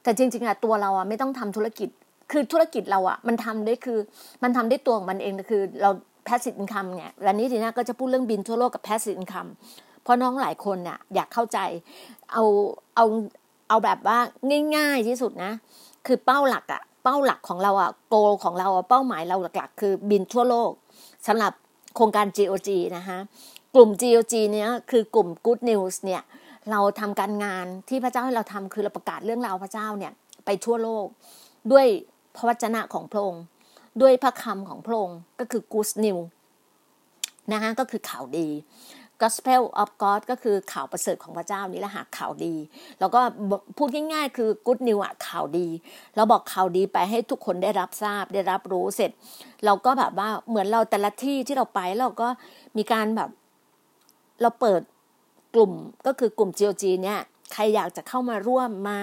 [0.03, 1.89] แต่จริงๆอะตัวเราอะไม่ต้องทำธุรกิจ
[2.33, 3.99] คือธุรกิจเราอะมันทำได้คือ
[4.43, 5.91] มันทำได้ตัวของมันเองคือเรา
[6.29, 9.51] passive income เนี่ยวันนี้ดีน่าก็จะพูดเรื่องบินทั่วโลกกับ passive income
[10.11, 11.59] ราะน้องหลายคนน่ะ อยากเข้าใจ
[12.33, 12.45] เอา
[12.97, 13.05] เอา
[13.69, 14.19] เอาแบบว่า
[14.77, 15.53] ง่าย ๆที่สุดนะ
[16.07, 20.71] คือเป้าหลักอะเป้าหลักของเราอะโกของเราอะเป้าหมายเราหลักๆ คือบินทั่วโลก
[21.27, 21.53] สำหรับ
[21.97, 23.19] โครงการ GOG นะคะ
[23.75, 26.23] กลุ่ม GOG เนี้ยคือกลุ่ม Good News เนี่ย
[26.71, 30.13] เราทำการงานที่พระเจ้าให้เราทำคือเราประกาศเรื่องราวพระเจ้าเนี่ย
[30.45, 31.07] ไปทั่วโลก
[31.73, 31.87] ด้วย
[32.37, 33.45] พระวจนะของพระองค์
[34.03, 36.25] ด้วยพระคำของพระองค์ก็คือ Good News
[37.53, 38.49] นะคะก็คือข่าวดี
[39.23, 42.55] Gospel of God ก็คือข่าวประเสริฐของพระเจ้านี่แหละหาข่าวดี
[43.01, 43.21] แล้วก็
[43.77, 45.69] พูดง่ายๆ คือ good news อะข่าวดี
[46.17, 49.11] เราบอกข่าวดีไปให้ทุกคนได้รับทราบได้รับรู้เสร็จ
[49.65, 52.29] เราก็แบบว่าเหมือนเราแต่ละที่ที่เราไปเราก็
[52.77, 53.31] มีการแบบ
[54.43, 54.81] เราเปิด
[55.55, 55.73] กลุ่ม
[56.07, 57.21] ก็คือกลุ่ม GOG เนี่ย
[57.53, 59.01] ใครอยากจะเข้ามาร่วมมา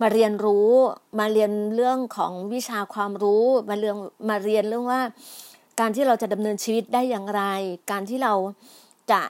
[0.00, 0.70] มาเรียนรู้
[1.18, 3.96] มาเรียนเรื่องของวิชาความรู้มาเรื่อง
[4.28, 5.00] มาเรียนเรื่องว่า
[5.80, 7.42] การที่เราจะดำเนินชีวิตได้อย่างไร
[7.90, 8.34] การที่เรา
[9.12, 9.20] จะ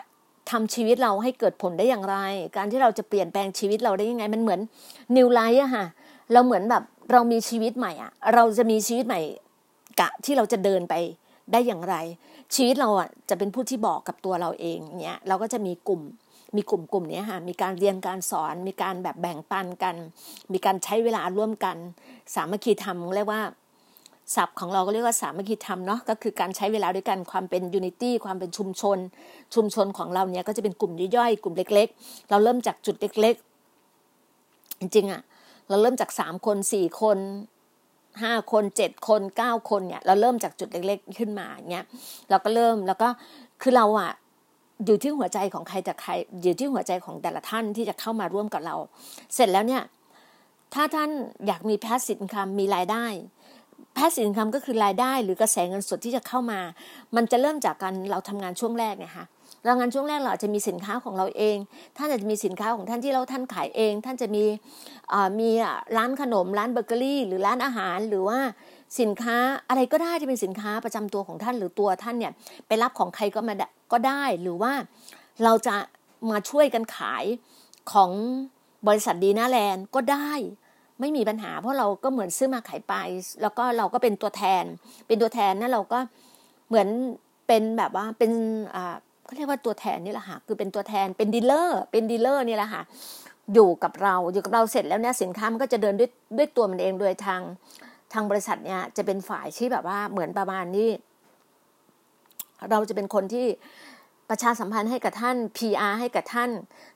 [0.50, 2.16] ทำชีวิตเราให้เกิดผลได้อย่างไร
[2.56, 4.60] การที่เราจะเปลี่ยนแปลงชีวิตเราได้ยังไง มันเหมือน
[5.16, 5.86] นิวไลท์อะค่ะ
[6.32, 9.20] เราเหมือนแบบเรามีชีวิตใหม่อะเราจะมีชีวิตใหม่
[10.00, 10.94] กะที่เราจะเดินไป
[11.52, 11.96] ได้อย่างไร
[12.54, 16.02] ชีวิตเราอะจะเป็นผู้ที่บอกกับตัวเราเองเนี้ยเราก็จะมีกลุ่ม
[16.56, 19.94] มีกลุ่มกลุ่มนี้ค่ะ มีการเรียนการสอน มีการแบบแบ่งปันกัน
[20.52, 21.76] มีการใช้เวลาร่วมกัน
[22.34, 23.42] สามัคคีธรรมเรียกว่า
[24.34, 28.98] ศัพท์ของเราก็เรียกว่าสามัคคีธรรมเนาะก็คือการใช้เวลาด้วยกันความเป็นยูนิตี้ความเป็นชุมชน
[29.54, 33.34] ชุมชนของเราเนี่ยก็จะเป็นกลุ่มย่อยๆ กลุ่มเล็ก ๆ เราเริ่มจากจุดเล็ก
[34.08, 35.22] ๆ จริงๆอะ
[35.68, 37.18] เราเริ่มจากสามคนสี่คน
[38.22, 41.84] ห้าคนเจ็ดคนเก้าคนเนี่ยเราเริ่มจากจุดเล็กๆขึ้นมาเงี้ย
[42.30, 43.08] เราก็เริ่มแล้วก็
[43.62, 44.10] คือเราอะ
[44.86, 46.10] อยู่ที่หัวใจของใครแต่ใคร
[46.42, 48.76] อยู่ที่หัวใจของแต่ละท่านที่จะเข้ามาร่วมกับเรา
[49.34, 49.82] เสร็จแล้วเนี่ย
[50.74, 51.10] ถ้าท่าน
[51.46, 53.06] อยากมี passive income มีรายได้
[53.98, 56.60] passive income ก็คือรายได้หรือกระแสเงินสดที่จะเข้ามา
[57.16, 59.26] มันจะเริ่มจากการเราทำงานช่วงแรกไงคะ
[59.64, 61.56] เรางานช่วงแรกเราจะมีสินค้าของเราเอง
[61.96, 64.44] ท่านอาจจะมีสินค้าของท่านที่เราท่านขายเอง ท่านจะมี
[65.40, 65.50] มี
[65.96, 68.38] ร้านขนม ร้านเบเกอรี่ หรือร้านอาหารหรือว่า
[69.00, 69.36] สินค้า
[69.68, 72.32] อะไรก็ได้ที่เป็นสินค้าประจำตัวของท่านหรือตัวท่านเนี่ย
[72.66, 73.54] ไปรับของใครก็มา
[73.92, 74.72] ก็ได้หรือว่า
[75.44, 75.76] เราจะ
[76.30, 77.24] มาช่วยกันขาย
[77.92, 78.10] ของ
[78.88, 80.32] บริษัทดีน่าแลนด์ก็ได้
[81.00, 82.94] ไม่มีปัญหา เพราะเราก็เหมือนซื้อมาขายไป
[83.42, 84.64] แล้วก็เราก็เป็นตัวแทน
[85.06, 85.98] เป็นตัวแทนนั่นเราก็
[86.68, 86.88] เหมือน
[87.46, 88.32] เป็นแบบว่าเป็น
[88.74, 92.82] อ่าเขาเรียกว่าตัวแทนนี่แหละค่ะคือเป็นตัวแทนเป็น dealer เป็น dealer นี่แหละค่ะ
[93.54, 97.40] อยู่กับเราอยู่กับเราเสร็จแล้วเนี่ยสินค้ามันก็จะเดินด้วยด้วยตัวมันเองโดยทาง
[98.12, 100.90] ทางบริษัทเนี่ยจะเป็นฝ่ายที่แบบว่าเหมือนประมาณนี้
[102.70, 103.46] เราจะเป็นคนที่
[104.30, 106.50] ประชาสัมพันธ์ให้กับท่าน PR ให้กับท่าน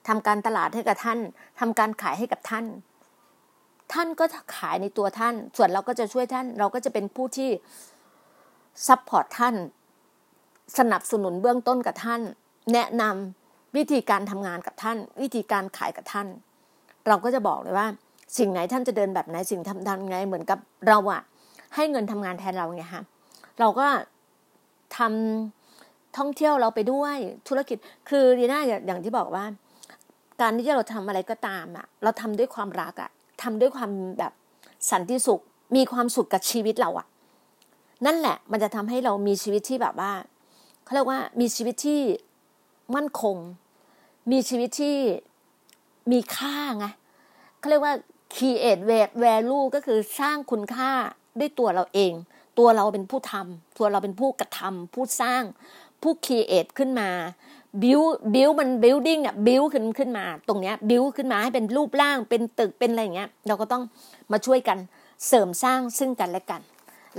[0.08, 1.18] ทำการตลาดให้กับท่าน
[1.60, 2.64] ทำการขายให้กับท่าน
[3.92, 4.24] ท่านก็
[4.56, 7.50] ขายในตัวท่าน ส่วนเราก็จะช่วยท่าน เราก็จะเป็นผู้ที่
[8.86, 9.54] support ท่าน
[10.78, 12.20] สนับสนุนเบื้องต้นกับท่าน
[12.72, 16.26] แนะนำวิธีการทำงานกับท่าน วิธีการขายกับท่าน
[17.08, 17.86] เราก็จะบอกเลยว่า
[18.38, 21.22] สิ่งไหนท่านจะเดินแบบไหนสิ่งทำทำไง เหมือนกับเราอะ
[21.74, 23.02] ให้เงินทำงานแทนเราไงฮะ
[23.60, 23.86] เราก็
[24.98, 27.16] ทำท่องเที่ยวเราไปด้วย
[27.48, 27.76] ธุรกิจ
[28.08, 29.44] คือดีน่าอย่างที่บอกว่า
[30.40, 33.10] การที่เราทำอะไรก็ตามอะเราทำด้วยความรักอะ
[33.42, 34.32] ทำด้วยความแบบ
[34.90, 35.42] สันติสุข
[35.76, 37.06] มีความสุขกับชีวิตเราอะ
[38.06, 40.12] นั่นแหละ มันจะทำให้เรามีชีวิตที่แบบว่า
[40.84, 42.00] เขาเรียกว่ามีชีวิตที่
[42.94, 43.36] มั่นคง
[44.30, 44.96] มีชีวิตที่
[46.12, 46.86] มีค่าไง
[47.58, 47.94] เขาเรียกว่า
[48.34, 48.82] create
[49.24, 50.90] value ก็คือสร้างคุณค่า
[51.38, 52.12] ด้วยตัวเราเอง
[52.58, 55.42] ตัวเราเป็นผู้ทำตัวเราเป็นผู้กระทำผู้สร้าง
[56.02, 57.10] ผู้ create ขึ้นมา
[57.82, 63.82] build build มัน building อะ build ขึ้นขึ้นมา ตรงเนี้ยบิวขึ้นมาให้เป็นรูปร่างเป็นตึกเป็นอะไรอย่างเงี้ย เราก็ต้อง
[64.32, 64.78] มาช่วยกัน
[65.26, 66.60] เสริมสร้างซึ่งกันและกัน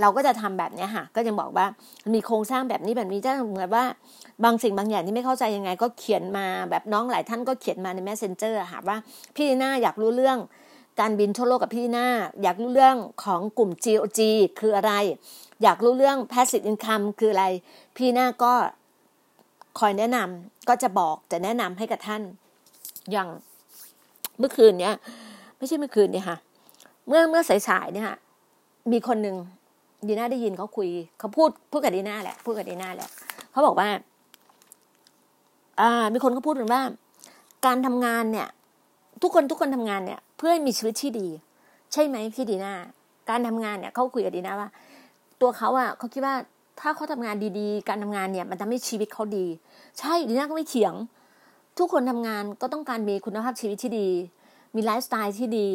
[0.00, 1.66] เราก็จะทำแบบนี้ค่ะ ก็ยังบอกว่า
[2.14, 3.84] มีโครงสร้างแบบนี้แบบนี้จะเหมือนว่า
[4.44, 8.96] บางสิ่งบางอย่างที่ไม่เข้าใจยังไง ก็เขียนมาแบบน้องหลายท่านก็เขียนมาใน messenger ค่ะว่า
[9.36, 10.38] พี่หน้าอยากรู้เรื่อง
[11.00, 12.08] การบินทั่วโลกกับพี่หน้า
[12.42, 14.20] อยากรู้เรื่องของกลุ่ม GOG
[14.60, 14.92] คืออะไร
[15.62, 17.46] อยากรู้เรื่อง passive income คืออะไร
[17.96, 18.52] พี่หน้าก็
[19.78, 22.22] คอยแนะนำก็จะบอกจะแนะนำให้กับท่าน
[23.10, 23.28] อย่าง
[24.38, 24.94] เมื่อคืนเนี้ย
[25.58, 26.36] ไม่ใช่เมื่อคืนเนี่ยค่ะ
[27.08, 28.16] เมื่อเมื่อสายๆเนี่ยค่ะ
[28.92, 29.36] มีคนหนึ่ง
[30.08, 33.08] ดีน่าได้ยินเขาคุยเขาพูดพูดกับดีน่าแหละพูดกับดีน่าแหละ
[33.52, 33.88] เขาบอกว่า
[35.80, 36.82] อ่า มีคนเขาพูดถึงว่า
[37.66, 38.48] การทำงานเนี่ย
[39.22, 41.28] ทุกคนทุกคนทำงานเนี่ย เพื่อให้มีชีวิตที่ดี
[41.92, 42.72] ใช่ไหมพี่ดีน่า
[43.30, 44.68] การทำงานเนี่ยเขาคุยกับดีน่าว่า
[45.40, 46.34] ตัวเขาอะเขาคิดว่า
[46.80, 49.46] ถ้าเขาทำงานดีๆ การทำงานเนี่ย มันทำให้ชีวิตเขาดี
[49.98, 50.94] ใช่ดีน่าก็ไม่เถียง
[51.78, 54.08] ทุกคนทำงานก็ต้องการมีคุณภาพชีวิตที่ดี
[54.74, 55.68] มีไลฟ์สไตล์ที่ดี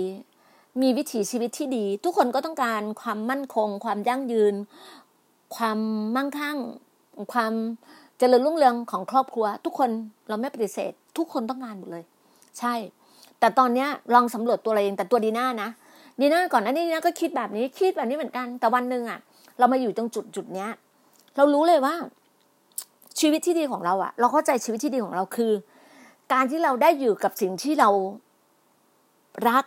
[0.82, 4.54] มีวิถีชีวิตที่ดี ทุกคนก็ต้องการความมั่นคง ความยั่งยืน
[5.56, 5.80] ความ
[6.16, 6.58] มั่งคั่ง
[7.34, 7.54] ความ
[8.18, 9.90] เจริญรุ่งเรืองของครอบครัว ทุกคน
[10.28, 12.04] เราไม่ปฏิเสธ ทุกคนต้องการหมดเลย
[12.60, 12.74] ใช่
[13.40, 15.70] แต่ตอนเนี้ยลองสำรวจตัวเราเองแต่ตัวดีน่านะ
[16.22, 19.20] ดีน่าก่อนหน้านี้ดีน่าก็คิดแบบนี้คิดแบบนี้เหมือนกัน แต่วันหนึ่งอะ
[19.60, 20.70] เรามาอยู่ตรงจุดจุดเนี้ย
[21.40, 21.96] เรารู้เลยว่า
[23.20, 25.52] ชีวิตที่ดีของเราอะเราเข้าใจชีวิตที่ดีของเราคือ
[26.34, 27.90] การที่เราได้อยู่กับสิ่งที่เรา
[29.50, 29.66] รัก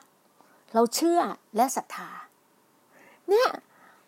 [0.75, 1.21] เราเชื่อ
[1.57, 2.11] และศรัทธา
[3.31, 3.49] เนี่ย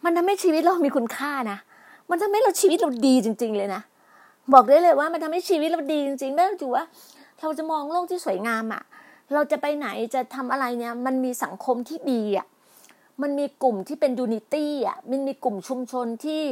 [0.04, 1.58] มันทำให้ชีวิตเรามีคุณค่านะ
[2.10, 3.82] มันทำให้เราชีวิตเราดีจริง ๆ เลยนะ
[4.52, 6.84] บอกได้เลยว่ามันทำให้ชีวิตเราดีจริงๆไม่ต้องถือว่า
[7.40, 8.82] เราจะมองโลกที่สวยงามอะ
[9.32, 12.46] เราจะไปไหนจะทำอะไรเนี่ย มันมีสังคมที่ดีอะ
[13.22, 16.42] มันมีกลุ่มที่เป็นยูนิตี้อะ มันมีกลุ่มชุมชนที่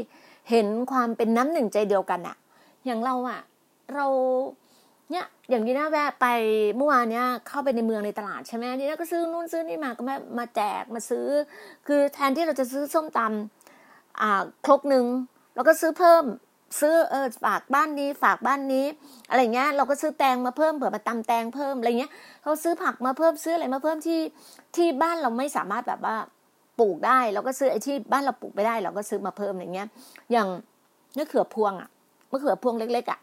[0.50, 2.36] เห็นความเป็นน้ำหนึ่งใจเดียวกันอะ
[2.86, 3.40] อย่างเราอะ
[3.94, 4.06] เรา
[5.10, 6.26] เนี่ยอย่างนี้นะแวะไป
[6.76, 11.26] เมื่อวานเนี้ยเข้าไปในเมืองในตลาดใช่ไหมนี่นะก็ซื้อนู่นซื้อนี่มาก็มามาแจกมาซื้อ
[11.86, 15.04] คือแทนที่เราจะซื้อส้มตำอ่าครกหนึ่ง
[15.54, 16.24] เราก็ซื้อเพิ่ม
[16.80, 18.86] ซื้อเออฝากบ้านนี้ฝากบ้านนี้
[19.28, 24.20] อะไรเงี้ยเราก็ซื้อแตงมาเพิ่มเผื่อมาตำแตงเพิ่มอะไรเงี้ยเราซื้อผักมาเพิ่มซื้ออะไรมาเพิ่มที่
[24.76, 26.16] ที่บ้านเราไม่สามารถแบบว่า
[26.78, 29.86] ปลูกได้เราก็ซื้อไอ้ที่บ้านเราปลูกไม่ได้ เราก็ซื้อมาเพิ่มอย่างเงี้ย
[30.32, 30.48] อย่าง
[31.16, 31.88] มะเขือพวงอะ
[32.30, 33.18] มะเขือพวงเล็ก ๆ อะ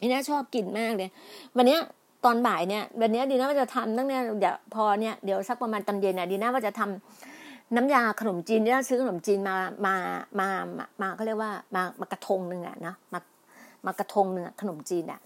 [0.00, 1.10] นี่น่าชอบกินมากเลย
[1.56, 1.80] วันเนี้ย
[2.24, 9.54] ตอนบ่ายเนี่ยวันนี้ดีน่าว่าจะทำตั้งเนี่ยเดี๋ยวพอเนี่ยเดี๋ยวสักประมาณตอนเย็นเนี่ยดีน่าว่าจะทำน้ำยาขนมจีนดีน่าซื้อขนมจีนมา
[9.86, 9.94] มา
[10.38, 10.48] มา
[11.00, 13.20] มาเขาเรียกว่ามามากระทงหนึ่งอะนะมา
[13.86, 15.20] มากระทงหนึ่งขนมจีนอะ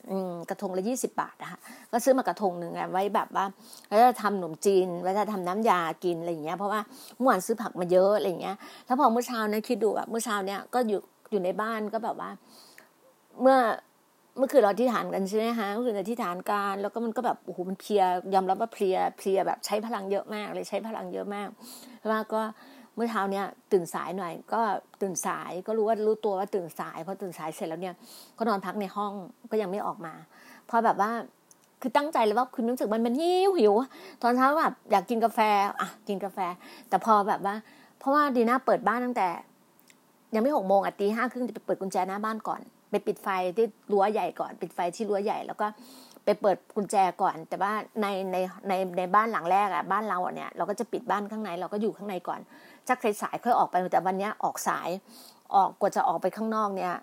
[0.50, 1.58] กระทงละยี่สิบาทนะคะ
[1.92, 3.44] ก็ซื้อมากระทงหนึ่งไว้แบบว่า
[3.88, 6.80] แล้วจะทำขนมจีนแล้วจะทำน้ำยากินอะไรอย่างเงี้ยเพราะว่า
[7.16, 12.30] เมื่อวานซื้อผักมาเยอะอะไรอย่างเงี้ยแล้วพอเมื่อเช้าเนี่ยคิดดูอะเมื่อเช้าเนี่ยก็อยู่อยู่ในบ้านก็แบบว่า
[13.40, 13.58] เมื่อ
[14.38, 18.02] เมื่อคืนเราที่ฐานกันใช่ไหมคะเมื่อคืนเราที่ฐานการแล้วก็มันก็แบบโอ้โหมันเพลีย
[18.34, 21.48] ยอมรับว่าเพลียเพลียแบบใช้พลังเยอะมากเลยใช้พลังเยอะมาก
[22.08, 22.42] แล้วก็
[22.96, 24.60] เมื่อเช้าเนี่ยตื่นสายหน่อย ก็
[25.00, 27.94] ตื่นสายก็รู้ว่ารู้ตัวว่าตื่นสายพอตื่นสายเสร็จแล้วเนี่ย
[28.38, 29.12] ก็นอนพักในห้อง
[29.50, 30.14] ก็ยังไม่ออกมา
[30.70, 31.10] พอแบบว่า
[31.80, 33.74] คือตั้งใจเลยว่าคุณรู้สึกมันมันหิวหิว
[34.22, 35.40] ตอนเช้าแบบอยากกินกาแฟ
[35.80, 36.38] อะกินกาแฟ
[36.88, 37.54] แต่พอแบบว่า
[37.98, 39.28] เพราะว่าดีน่าเปิดบ้านตั้งแต่
[40.34, 45.66] ยังไม่หกโมงอะตีห้าครึ่งจะไปเปิดกุญแจหน้าบ้านก่อนไปปิดไฟที่รั้วใหญ่ก่อน ปิดไฟที่รั้วใหญ่แล้วก็
[46.24, 48.36] ไปเปิดกุญแจก่อน แต่ว่าในใน
[48.68, 52.40] ในในบ้านหลังแรกอะบ้านเราเนี่ยเราก็จะปิดบ้านข้างในเราก็อยู่ข้างในก่อน
[52.88, 54.88] สักสายๆค่อยออกไปแต่วันนี้ออกสาย
[55.54, 56.94] ออกกว่าจะออกไปข้างนอกเนี่ย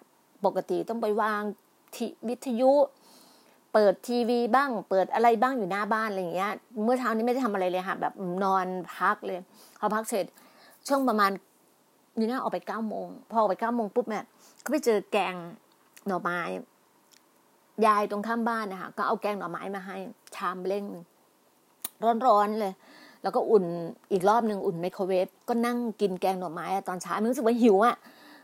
[0.46, 1.42] ปกติต้องไปวาง
[1.96, 2.72] ทีวิทยุ
[3.74, 6.52] เปิดทีวีบ้าง เปิดอะไรบ้างอยู่หน้าบ้านอะไรอย่างเงี้ย
[6.84, 9.40] เมื่อเช้านี้ไม่ได้ทำอะไรเลยค่ะแบบนอนพักเลย
[9.80, 10.26] พอพักเสร็จ
[10.88, 11.32] ช่วงประมาณ
[12.18, 14.24] นี่น่าออกไปเก้าโมงพอออกไปเก้าโมงปุ๊บเนี่ย
[14.64, 15.36] ก็ไปเจอแกง
[16.08, 16.40] หน่อไม้
[17.86, 19.98] ยายตรงข้ามบ้านนะคะก็เอาแกงหน่อไม้มาให้
[20.36, 20.86] ชามเล่ง
[22.28, 22.74] ร้อนๆเลย
[23.24, 23.66] แล้วก็อุ่น
[24.12, 27.96] อีกรอบหนึ่งอุ่นไมโครเวฟก็นั่งกินแกงหน่อไม้ตอนเช้ารู้สึกว่าหิวอะ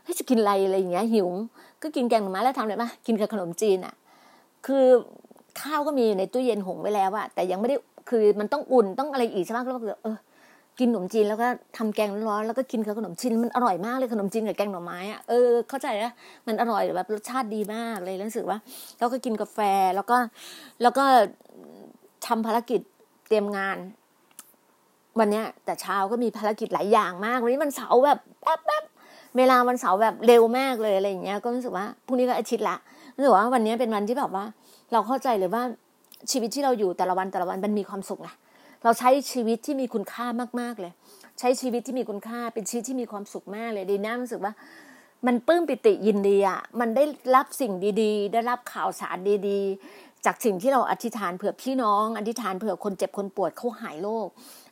[0.02, 1.28] เฮ้ยจะกินอะไรอะไรอย่างเงี้ยหิว
[1.82, 3.94] ก็กินแกงหน่อไม้แล้วทำอะไรมากินกับขนมจีนอะ
[4.66, 4.84] คือ
[5.60, 7.76] ข้าวก็มีอยู่ในตู้เย็นหงไว้แล้วอะแต่ยังไม่ได้
[8.08, 10.16] คือมันต้องอุ่นต้องอะไรอีกใช่ไหมก็เลยเออ
[10.78, 16.12] กินขนมจีนแล้วก็ทำแกงร้อนแล้วก็กินกับขนมจีนมันอร่อยมากเลยขนมจีนกับแกงหน่อไม้อะเออเข้าใจนะ
[16.46, 18.58] มันอร่อยแบบรสชาติดีมากเลยรู้สึกว่า
[18.98, 19.58] แล้วก็กินกาแฟ
[19.94, 20.16] แล้วก็
[20.82, 21.04] แล้วก็
[22.26, 22.80] ทำภารกิจ
[23.26, 23.76] เตรียมงาน
[25.18, 28.84] วันเนี้ย แต่เช้าก็มีภารกิจหลายอย่างมากวันนี้มันเสาร์แบบแป๊บแป๊บ
[29.36, 32.76] เวลาวันเสาร์แบบเร็วมากเลยอะไรอย่างเงี้ย ก็รู้สึกว่าพรุ่งนี้ก็อาทิตย์ละ
[33.16, 34.44] รู้สึกว่าวันนี้เป็นวันที่แบบว่า
[34.92, 35.62] เราเข้าใจเลยว่า
[36.30, 38.28] ชีวิตที่เราอยู่แต่ละวันแต่ละวันมันมีความสุขไง
[38.86, 40.26] เราใช้ชีวิตที่มีคุณค่า
[40.60, 40.92] มากๆเลย
[41.38, 44.52] ใช้ชีวิตที่มีคุณค่าเป็นชีวิตที่มีความสุขมากเลยดีน่ารู้สึกว่า
[45.26, 47.04] มันปลื้มปิติยินดีอะมันได้
[47.36, 47.72] รับสิ่ง
[48.02, 49.18] ดีๆ ได้รับข่าวสาร
[49.48, 54.26] ดีๆ จากสิ่งที่เราอธิษฐานเผื่อพี่น้อง อธิษฐานเผื่อคนเจ็บคนปวดเขาหายโรค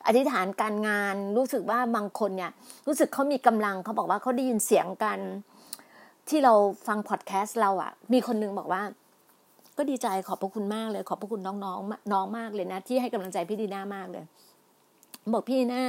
[0.07, 2.51] อธิษฐานการงานรู้สึกว่าบางคนเนี่ย
[2.87, 5.19] รู้สึกเขามีกำลังเขาบอกว่าเขาได้ยินเสียงกัน
[6.29, 6.53] ที่เรา
[6.87, 8.83] ฟังพอดแคสต์เราอะมีคนนึงบอกว่า
[9.77, 14.25] ก็ดีใจขอบพระคุณมากเลย ขอบพระคุณน้องๆน้องมากเลยนะ ที่ให้กำลังใจพี่ดีน่ามากเลย
[15.33, 15.85] บอกพี่ดีน่า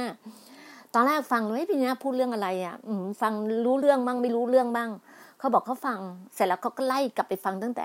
[0.94, 2.74] ตอนแรกฟังเลยพี่ดีน่าพูดเรื่องอะไรอะ
[3.22, 3.32] ฟัง
[3.66, 4.90] รู้เรื่องบ้างไม่รู้เรื่องบ้าง
[5.38, 5.98] เขาบอกเขาฟัง
[6.34, 7.84] เสร็จแล้วเขาก็ไล่กลับไปฟังตั้งแต่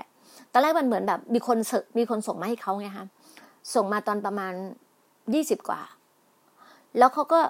[0.52, 1.58] ตอนแรกมันเหมือนแบบ มีคน
[1.98, 3.06] มีคนส่งมาให้เขาไงคะ
[3.74, 4.52] ส่งมาตอนประมาณ
[5.34, 5.80] ยี่สิบกว่า
[6.98, 7.40] แล้วเขาก็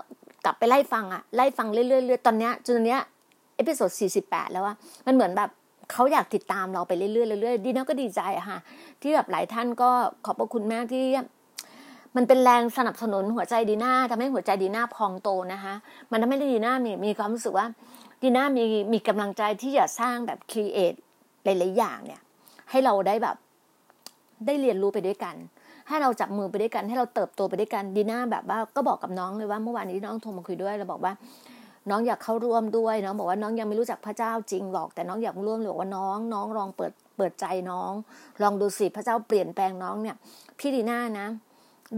[0.44, 3.00] กลับไปไล่ฟังอะไล่ฟังเรื่อยๆตอนเนี้ยจนเนี้ย
[3.56, 4.74] episode สี่สิบแปดแล้วว่า
[5.06, 5.50] มันเหมือนแบบ
[5.90, 8.58] เขาอยากติดตามเราไปเรื่อยๆเรื่อยๆดีน่าก็ดีใจค่ะ
[9.02, 9.90] ที่แบบหลายท่านก็
[10.24, 11.04] ขอบพระคุณมากที่
[12.16, 15.74] มันเป็นแรงสนับสนุนหัวใจดีน่าทำให้หัวใจดีน่าพองโตนะคะ
[16.10, 17.66] มันทำให้ดีน่ามีมีความรู้สึกว่า
[18.22, 20.94] ดีน่ามีมีกำลังใจที่จะสร้างแบบครีเอท
[21.44, 22.20] หลายๆอย่างเนี่ย
[22.70, 23.36] ให้เราได้แบบ
[24.46, 25.36] ได้เรียนรู้ไปด้วยกัน
[25.88, 31.12] ให้เราจับมือไปด้วยกัน ให้เราเติบโตไปด้วยกันดีน่าแบบว่าก็บอกกับน้องเลยว่าเมื่อวานนี้น้องโทรมาคุยด้วยเราบอกว่า
[31.90, 37.92] น้องอยากเข้าร่วมด้วยน้องบอกว่าน้องยังไม่รู้จักพระเจ้าจริงหรอก แต่น้องอยากร่วมหรือว่าน้อง น้องลองเปิดเปิดใจน้อง
[38.42, 40.16] ลองดูสิพระเจ้าเปลี่ยนแปลงน้องเนี่ย
[40.58, 41.26] พี่ดีน่านะ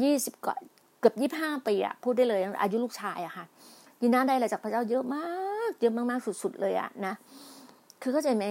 [0.02, 0.56] ยี่สิบกว่า
[1.00, 3.44] เกือบยี่ห้าปีอะพูดได้เลยอายุลูกชายอะค่ะ
[4.00, 5.26] ดีน่าได้อะไรจากพระเจ้าเยอะมา
[5.68, 7.14] กเยอะมากๆสุด ๆ เลยอะนะ
[8.02, 8.44] คือเข้าใจไหม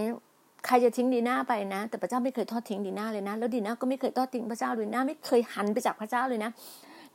[0.65, 6.51] ใครจะทิ้งดีน่าไปนะ แต่พระเจ้าไม่เคยทอดทิ้งดีน่าเลยนะ แล้วดีน่าก็ไม่เคยทอดทิ้งพระเจ้าเลยนะไม่เคยหันไปจากพระเจ้าเลยนะ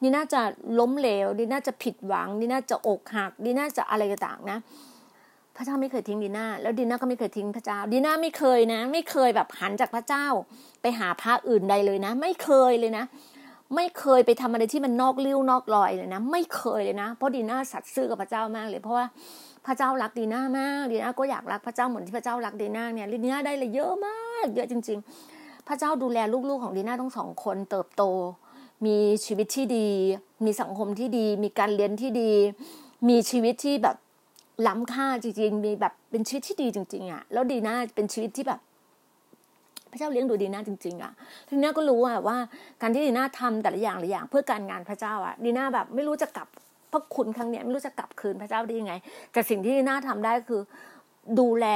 [0.02, 0.40] นี่น่าจะ
[0.78, 4.58] ล้มเหลวนี่น่าจะผิดหวังนี่น่าจะอกหักนี่น่าจะอะไรต่างๆนะ
[5.56, 10.26] พระเจ้าไม่เคยทิ้งดีน่าแล้วดีน่าก็ไม่เคยทิ้งพระเจ้าดีน่าไม่เคยนะ ไม่เคยแบบหันจากพระเจ้า
[10.82, 13.04] ไปหาพระอื่นใดเลยนะ ไม่เคยเลยนะ
[13.76, 19.06] ไม่เคยไปทำอะไรที่มันนอกเลี้ยวนอกลอยเลยนะ ไม่เคยเลยนะ เพราะดีน่าสัตย์ซื่อกับพระเจ้ามากเลย เพราะว่า
[19.66, 24.98] พระเจ้ารักดีน่ามากดีน่าก็อยากรักพระเจ้าเหมือนที่พระเจ้ารักดีน่าเนี่ยดีน่าได้เลยเยอะมาก เยอะจริง
[25.32, 28.02] ๆ พระเจ้าดูแลลูกๆของดีน่าทั้งสองคนเติบโต
[28.86, 29.88] มีชีวิตที่ดี
[30.44, 32.32] มีสังคมที่ดี มีการเรียนที่ดี
[33.08, 33.96] มีชีวิตที่แบบ
[34.66, 38.60] ล้ำค่าจริงๆ มีแบบเป็นชีวิตที่ดีจริงๆอะ แล้วดีน่าเป็นชีวิตที่แบบ
[39.90, 41.12] พระเจ้าเลี้ยงดูดีน่าจริง ๆอะ
[41.48, 42.36] ทีนี้ก็รู้ว่า
[42.80, 46.48] การที่ดีน่าทำแต่ละอย่างหลายอย่าง เพื่อการงานพระเจ้าอะดีน่าแบบไม่รู้จะกลับ
[46.92, 48.94] พระคุณครั้งนี้ไม่รู้จะกลับคืนพระเจ้าได้ยังไง
[49.32, 50.62] แต่สิ่งที่ดีน่าทำได้คือ
[51.38, 51.66] ดูแล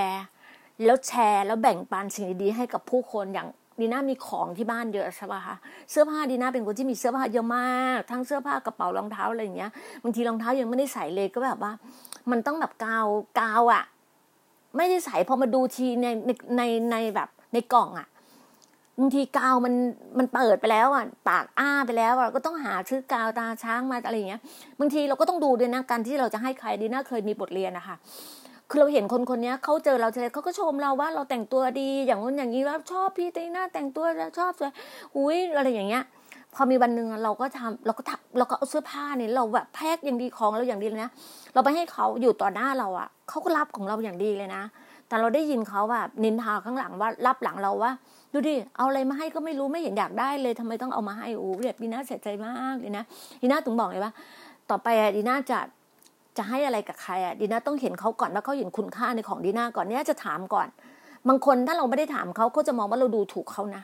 [0.85, 3.49] แล้วแชร์แล้วแบ่งปันสิ่งดีๆให้กับผู้คนอย่าง
[3.80, 5.56] ดีน่ามีของที่บ้านเยอะใช่ป่ะคะ
[5.90, 9.70] เสื้อผ้าดีน่าเป็นคนที่มีเสื้อผ้าเยอะมาก ทั้งเสื้อผ้ากระเป๋ารองเท้าอะไรอย่างเงี้ย
[10.02, 11.72] บางทีรองเท้ายังไม่ได้ใส่เลยก็แบบว่า
[12.30, 13.06] มันต้องแบบกาว
[13.40, 13.85] กาวอะ
[14.76, 16.06] ไม่ได้ใส่พอมาดูทีใน
[16.56, 18.08] ในในแบบในกล่องอะ
[19.00, 19.74] บางทีกาวมัน
[20.18, 24.40] มันเปิดไปแล้วอะปากอ้าไปแล้วอะก็ต้องหาซื้อกาวตาช้างมาอะไรอย่างเงี้ย
[24.80, 27.96] บางทีเราก็ต้องดูด้วยนะการที่เราจะให้ใครดีน่าเคยมีบทเรียนนะคะ
[28.72, 34.04] คือเราเห็นคนคนนี้เขาเจอเราเจอเขาก็ชมเราว่าเราแต่งตัวดี อย่างนู้นอย่างนี้ว่าชอบพี่ตีน่าแต่งตัว
[34.38, 34.72] ชอบสวย
[35.16, 36.04] อุ้ยอะไรอย่างเงี้ย
[36.54, 41.10] พอมีวันหนึ่งเราก็ทำเราก็ทำเราก็เอาเสื้อผ้าเนี่ยเราแบบแพ็คอย่างดีของเราอย่างดีเลยนะ
[41.54, 44.62] เราไปให้เขาอยู่ต่อหน้าเราอะเขาก็รับของเราอย่างดีเลยนะ
[45.08, 47.92] แต่เราได้ยินเขาแบบนินทาข้างหลังว่ารับหลังเราว่า
[48.33, 53.04] ดูดิ เอาอะไรมาให้ก็ไม่รู้ไม่เห็นอยากได้เลยทำไมต้องเอามาให้โอ้แบบดีน่าเสียใจมากเลยนะ
[53.42, 54.12] ดีน่าถึงบอกเลยว่า
[54.70, 55.58] ต่อไปดีน่าจะ
[56.37, 60.68] จะให้อะไรกับใครอะดีน่าต้องเห็นเขาก่อนว่าเขาเห็นคุณค่าในของดีน่าก่อนเนี่ยจะถามก่อน
[61.28, 63.83] บางคนถ้าเราไม่ได้ถามเขาเขาจะมองว่าเราดูถูกเขานะ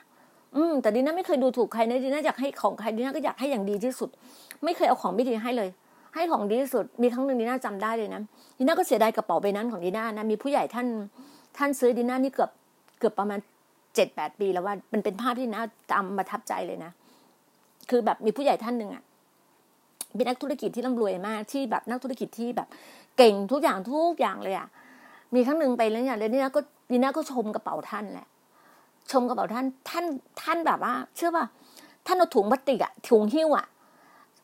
[0.57, 4.11] อืมแต่ดีน่าไม่เคยดูถูกใครนะดีน่าอยากให้ของใครดีน่าก็อยากให้อย่างดีที่สุด
[4.65, 5.69] ไม่เคยเอาของไม่ดีให้เลย
[6.15, 8.21] ให้ของดีที่สุด มีครั้งหนึ่งดีน่าจำได้เลยนะ
[8.59, 10.87] ดีน่าก็เสียดายกระเป๋าใบนั้นของดีน่านะมีผู้ใหญ่ท่าน
[11.57, 12.51] ท่านซื้อดีน่านี่เกือบ
[12.99, 13.39] เกือบประมาณ
[13.95, 16.91] เจ็ดแปดปีแล้วว่ามันเป็นภาพที่น่าจำประทับใจเลยนะ
[17.91, 19.03] คือแบบมีผู้ใหญ่ท่านหนึ่งอะ
[20.17, 22.69] เป็นนักธุรกิจที่ร่ำรวยมาก ที่แบบนักธุรกิจที่แบบ
[23.17, 24.69] เก่งทุกอย่างทุกอย่างเลยอะ
[25.35, 28.29] มีครั้งหนึ่งไปแล้วเนี่ยแล้วดีน่ก็ดีน่าก็ชมกระเป๋าท่านแหละ
[29.11, 30.05] ชมกระเป๋าท่านท่าน
[30.43, 31.47] ท่านแบบว่า เชื่อป่ะ
[32.07, 33.67] ท่านเอาถุงพลาสติกอะถุงหิ้วอะ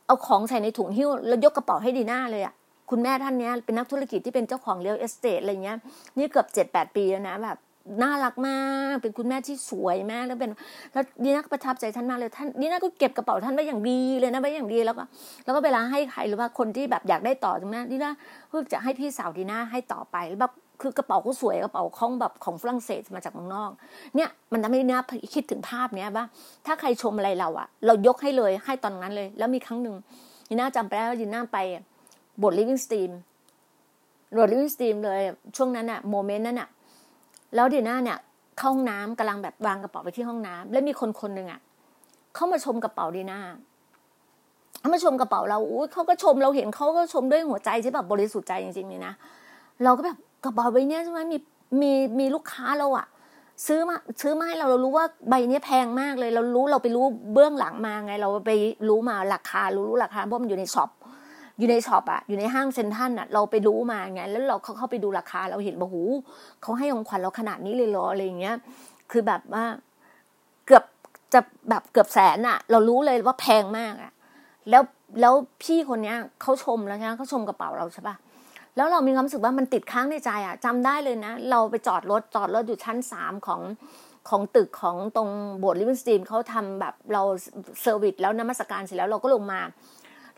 [0.07, 2.55] เอาของใส่ในถุงหิ้วแล้วยกกระเป๋าให้ดีน่าเลยอะ
[2.91, 5.79] คุณแม่ท่านเนี้ยเป็นนักธุรกิจที่เป็นเจ้าของ real estate อะไรเงี้ย
[6.17, 7.59] นี่เกือบเจ็ดแปดปีแล้วนะแบบ
[8.03, 8.59] น่ารักมา
[8.93, 10.51] ก เป็นคุณแม่ที่สวยมากแล้วเป็น
[10.93, 15.05] แล้วดีน่าก็ประทับใจท่านมากเลยท่านดีน่าก็เก็บกระเป๋าท่านไว้อย่างดีเลยนะไว้อย่างดีแล้วก็
[15.45, 18.12] แล้วก็เวลาให้ใครหรือว่าคนที่แบบอยากได้ต่อตรงนั้นดีน่า
[18.49, 23.70] เพื่อจะให้พี่สาวดีน่าให้ต่อไปแล้วแบบคือกระเป๋าก็สวยกระเป๋าของแบบของฝรั่งเศสมาจากเมืองนอก
[24.16, 25.01] เนี่ยมันทำให้น่า
[25.35, 26.24] คิดถึงภาพเนี้ยว่า
[26.66, 29.97] ถ้าใครชมอะไรเราอะเรายกให้เลยให้ตอนนั้นเลย แล้วมีครั้งหนึ่ง
[30.49, 31.59] ยีน่าจำไปแล้วยีน่าไป
[32.43, 33.11] บทลิฟวิ่งสตรีม
[34.39, 35.20] บทลิฟวิ่งสตรีมเลย
[35.57, 36.68] ช่วงนั้นอะโมเมนต์นั้นอะ
[37.55, 38.18] แล้วดีน่าเนี่ย
[38.59, 41.61] เข้าห้องน้ำกำลังแบบวางกระเป๋าไปที่ห้องน้ำแล้วมีคนคนหนึ่งอะ
[42.34, 43.40] เข้ามาชมกระเป๋าดีน่า
[44.78, 49.12] เขามาชมกระเป๋าเราอุ้ยเขาก็ชมเราเห็นเขาก็ชมด้วยหัวใจที่แบบบริสุทธิ์ใจจริงๆเลยนะ
[49.84, 51.38] เราก็แบบกระเป๋าใบนี้ใช่ไหมมี
[51.80, 53.07] มีมีลูกค้าเราอะ
[53.66, 58.50] ซื้อมาซื้อมาให้เราเรารู้ว่าใบนี้แพงมากเลย เรารู้เราไปรู้เบื้องหลังมาไง เราไป
[58.88, 60.91] รู้มาราคารู้รู้ราคาเพราะมันอยู่ใน shop
[61.59, 66.02] อยู่ใน shop อะอยู่ในห้างเซ็นทรัลอะเราไปรู้มาไงแล้วเราเขาเข้าไปดูราคาเราเห็นว่าหู
[66.62, 68.57] เขาให้ของขวัญเราขนาดนี้เลยเหรออะไรเงี้ย
[69.11, 69.64] คือแบบว่า
[70.66, 70.84] เกือบ
[71.32, 74.12] จะแบบเกือบแสนอะเรารู้เลยว่าแพงมากอะ
[74.70, 74.82] แล้ว
[75.20, 78.16] แล้วพี่คนเนี้ยเขาชมแล้วใช่ไหมเขาชมกระเป๋าเราใช่ปะ
[78.76, 83.61] แล้วเรามีความรู้สึกว่ามันติดค้างในใจอะจำได้เลยนะ เราไปจอดรถจอดรถอยู่ชั้นสามของ
[84.28, 85.28] ของตึกของตรง
[85.59, 87.22] โบสถ์ลิฟวิ่งสตีมเขาทำแบบเรา
[87.82, 89.61] เซอร์วิสแล้วนมัสการเสร็จแล้วเราก็ลงมา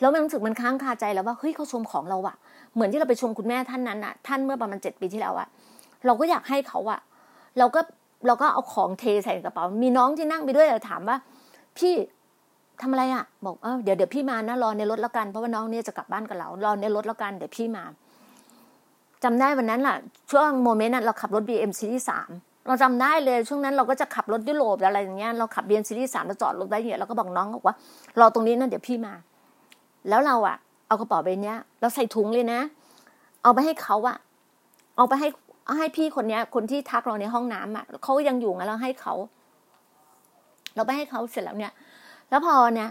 [0.01, 2.37] แล้วมันรู้สึกมันค้างคาใจแล้วว่าเฮ้ยเขาชมของเราอะ
[2.75, 5.49] เหมือนที่เราไปชมคุณแม่ท่านนั้นอะท่านเมื่อประมาณเจ็ดปีที่แล้วอะ
[6.07, 7.01] เราก็อยากให้เขาอะ
[7.59, 7.81] เราก็
[8.27, 11.17] เราก็เอาของเทใส่กระเป๋า มีน้องที่นั่งไปด้วยเราถามว่า
[11.79, 11.95] พี่
[12.83, 17.85] ทำอะไรอะบอกเออเดี๋ยวเดี๋ยวพี่มานะรอในรถแล้วกันเพราะว่าน้องเนี่ยจะกลับบ้านกับเรารอในรถแล้วกันเดี๋ยวพี่มา
[19.25, 19.97] จำได้วันนั้นแหละ
[20.31, 22.31] ช่วงโมเมนต์นั้นเราขับรถ BM ซีรีส์สาม
[22.67, 27.75] เราจำได้เลยช่วงนั้นเราก็จะขับรถยุโรปอะไรอย่างเงี้ยเราขับ BM ซีรีส์สามเราจอดรถไว้เนี่ยเราก็บอกน้องบอกว่า
[28.21, 29.15] รอตรงนี้นะเดี๋ยวพี่มา
[30.09, 30.57] แล้วเราอะ
[30.89, 32.61] เอากระเป๋าใบเนี้ยเราใส่ถุงเลยนะ
[33.43, 34.17] เอาไปให้เขาอะ
[34.97, 35.29] เอาไปให้
[35.79, 39.15] ให้พี่คนเนี้ย คนที่ทักเราในห้องน้ำอะเขายังอยู่ไงเราให้เขา
[40.75, 41.73] เราไปให้เขาเสร็จแล้วเนี่ย
[42.31, 42.89] แล้วพอเนี่ย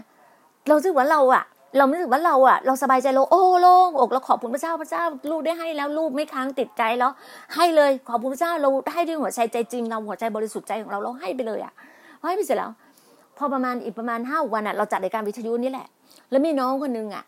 [0.66, 1.44] เราสึกว่าเราอะ
[1.76, 7.10] เราไม่รู้สึกว่าเราอะเราสบายใจเราโอ้โล่งอกเราขอบคุณพระเจ้าพระเจ้า ลูกได้ให้แล้วลูกไม่ค้างติดใจแล้ว
[7.54, 11.72] ให้เลยขอบคุณพระเจ้าเราให้ด้วยหัวใจใจจริงเราหัวใจบริสุทธิ์ใจของเราเราให้ไปเลยอะ
[12.28, 12.70] ให้ไปเสร็จแล้ว
[13.38, 15.86] พอประมาณอีกประมาณห้าวันอะเราจัดรายการวิทยุนี่แหละ
[16.30, 17.24] แล้วมีน้องคนนึงอะ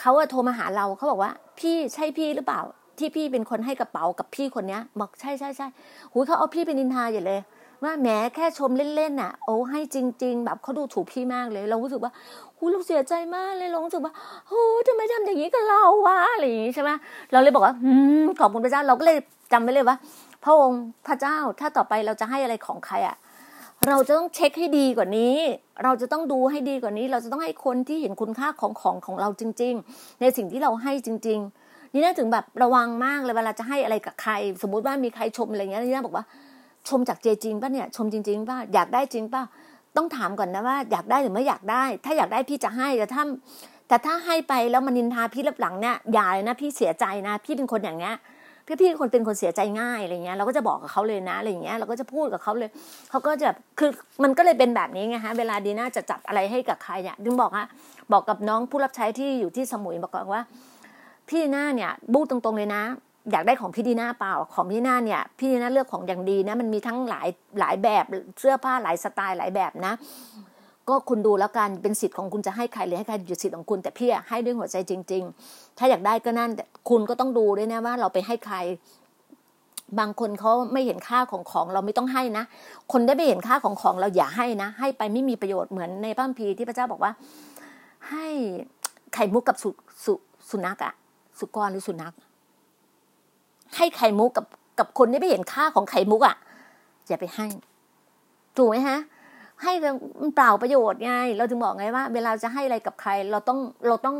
[0.00, 2.60] เขาอะโทรมาหาเราเขาบอกว่า พี่ใช่พี่หรือเปล่า
[2.98, 5.66] ที่พี่เป็นคนให้กระเป๋ากับพี่คนเนี้ยบอกใช่ใช่ใช่
[6.12, 7.40] หูเขาเอาพี่เป็นนินทาอย่าเลย
[7.84, 12.12] ว่าแหมแค่ชมเล่นๆน่ะ โอ้ให้จริง ๆ แบบเขาดูถูกพี่มากเลย เรารู้สึกว่า
[12.56, 14.12] หูเราเสียใจมากเลยเรารู้สึกว่า
[14.48, 16.90] โอ้ทำไมทำอย่างนี้กับเราวะอะไรอย่างนี้ใช่ไหม
[17.32, 17.92] เราเลยบอกว่าอื
[18.22, 19.18] มขอบคุณพระเจ้าเราก็เลย
[19.52, 19.96] จำไว้เลยว่า
[20.44, 23.16] พระองค์พระเจ้าถ้าต่อไปเราจะให้อะไรของใครอะ
[23.88, 25.36] เราจะต้องเช็คให้ดีกว่านี้
[25.84, 36.24] เราจะต้องดูให้ดีกว่านี้ เราจะต้องให้คนที่เห็นคุณค่าของของของเราจริง ๆ ในสิ่งที่เราให้จริง ๆ นี่น่าถึงแบบระวังมากเลยเวลาจะให้อะไรกับใคร สมมุติว่ามีใครชมอะไรเงี้ยนี่น่าบอกว่า
[36.88, 39.42] ชมจากเจจริงป่ะเนี่ย ชมจริงๆป่ะอยากได้จริงป่ะ
[39.96, 43.22] ต้องถามก่อนนะว่าอยากได้หรือไม่อยากได้ ถ้าอยากได้พี่จะให้แต่ถ้า
[43.88, 48.14] แต่ถ้าให้ไปแล้วมันนินทาพี่รับหลังเนี่ยอย่าเลยนะพี่เสียใจนะ พี่เป็นคนอย่างเงี้ย
[48.66, 52.70] พี่พี่คนเป็นคนเสียใจง่ายอะไรเงี้ยเราก็จะบอกกับเขาเลยนะอะไรเงี้ยเราก็จะพูดกับเขาเลย
[53.10, 53.48] เขาก็จะ
[53.78, 53.90] คือ
[54.22, 57.66] มันก็เลยเป็นแบบนี้ไงฮะเวลาดีน่าจะจัดอะไรให้กับใครเนี่ยดึงบอกฮะ
[58.12, 60.42] บอกกับน้องผู้รับใช้ที่อยู่ที่สมุยบอกว่า
[61.28, 62.82] พี่หน้าเนี่ยบูดตรงๆเลยนะ
[63.30, 67.28] อยากได้ของพี่ดีน่าเปล่าของพี่ดีน่าเนี่ยพี่ดีน่าเลือกของอย่างดีนะ มันมีทั้งหลาย
[67.60, 68.04] หลายแบบ
[68.40, 69.92] เสื้อผ้าหลายสไตล์หลายแบบนะ
[70.88, 76.50] ก็คุณดูแล้วกันเป็นสิทธิ์ของคุณจะให้ใครหรือให้ใครอยู่สิทธิ์ของคุณ แต่พี่ให้ด้วยหัวใจจริง ๆ ถ้าอยากได้ก็นั่น
[76.88, 78.56] คุณก็ต้องดูด้วยนะว่าเราไปให้ใคร
[79.98, 82.44] บางคนเขาไม่เห็นค่าของของเราไม่ต้องให้นะ
[82.92, 87.12] คนได้ไม่เห็นค่าของของเราอย่าให้นะ ให้ไปไม่มีประโยชน์เหมือนในพระคัมภีร์ที่พระเจ้าบอกว่า
[88.10, 88.26] ให้
[89.14, 89.70] ไข่มุกกับสุ
[90.04, 90.12] สุ
[90.50, 90.92] สุนัขอะ
[91.38, 92.14] สุกรหรือสุนัข
[93.76, 94.46] ให้ไข่มุกกับ
[94.78, 96.36] กับคนที่ไม่เห็นค่าของไข่มุกอะ
[97.08, 97.46] อย่าไปให้
[98.56, 98.98] ถูกไหมฮะ
[99.62, 99.72] ให้
[100.22, 103.58] มันเปล่าประโยชน์ไง เราถึงบอกไงว่า เวลาจะให้อะไรกับใคร เราต้อง
[103.88, 104.16] เราต้อง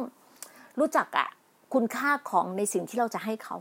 [0.81, 1.29] รู้จักอะ
[1.75, 3.57] คุณค่าของในสิ่งที่เราจะให้เขา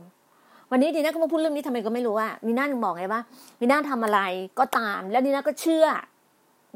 [0.72, 3.22] วันนี้ดีน่าก็มาพูดเรื่องนี้ทำไมก็ไม่รู้ว่าดีน่าถึงบอกไงว่า
[3.60, 4.20] ดีน่าทำอะไร
[4.60, 5.86] ก็ตาม แล้วดีน่าก็เชื่อ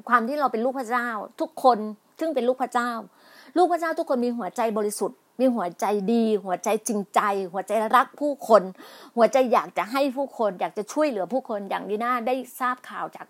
[0.09, 1.07] ความที่เราเป็นลูกพระเจ้า
[1.41, 1.77] ทุกคน
[2.19, 2.91] ซึ่งเป็นลูกพระเจ้า
[3.57, 7.21] ลูกพระเจ้าทุกคนมีหัวใจบริสุทธิ์มีหัวใจดี หัวใจจริงใจ
[7.53, 8.63] หัวใจรักผู้คน
[9.15, 13.25] หัวใจอยากจะให้ผู้คน อยากจะช่วยเหลือผู้คนอย่างดีน่าได้ทราบข่าวจาก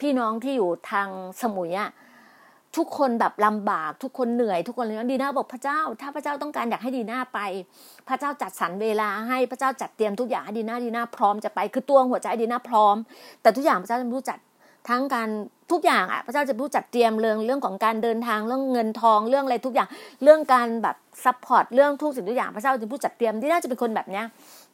[0.00, 1.08] พี่น้องที่อยู่ทาง
[1.42, 1.90] สมุยอะ
[2.76, 7.38] ทุกคนแบบลำบากทุกคนเหนื่อยทุกคนเลยดีน่าบอกพระเจ้า ถ้าพระเจ้าต้องการอยากให้ดีน่าไป
[8.08, 12.96] พระเจ้าจัดสรรเวลาให้พระเจ้าจัดเตรียมทุกอย่างให้ดีน่าดีน่าพร้อมจะไปคือตัวหัวใจดีน่าพร้อม
[13.42, 14.38] แต่ทุกอย่างพระเจ้าจะผู้จัด
[14.88, 15.28] ทั้งการ
[15.72, 19.88] ทุกอย่างอะพระเจ้าจะผู้จัดเตรียมเรื่องเรื่องของการเดินทางเรื่องเงินทองเรื่องอะไรทุกอย่าง
[20.22, 24.24] เรื่องการแบบ support เรื่องทุกสิ่งทุกอย่างพระเจ้าจะผู้จัดเตรียมดีน่าจะเป็นคนแบบเนี้ย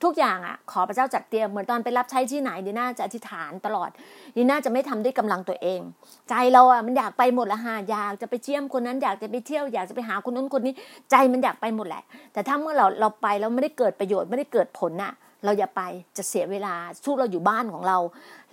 [0.05, 3.91] ทุกอย่างอะขอพระเจ้าจัดเตรียมเหมือนตอนไปรับใช้ที่ไหนดีน่าจะอธิษฐานตลอด
[4.37, 5.81] ดีน่าจะไม่ทำด้วยกำลังตัวเอง
[6.29, 10.75] ใจเราอะมันอยากไปหมดละฮะอยากจะไปเยี่ยมคนนั้นอยากจะไปเที่ยวอยากจะไปหาคนนั้นคนนี้
[11.11, 15.13] ใจมันอยากไปหมดแหละ แต่ถ้าเมื่อเราเราไปแล้วไม่ได้เกิดประโยชน์ไม่ได้เกิดผลน่ะ
[15.45, 15.83] เราอย่าไป
[16.17, 17.99] จะเสียเวลาสู้เราอยู่บ้านของเรา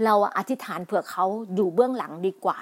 [0.06, 1.26] เราอธิษฐานเผื่อเขา
[1.56, 2.60] อยู่เบื้องหลังดีกว่า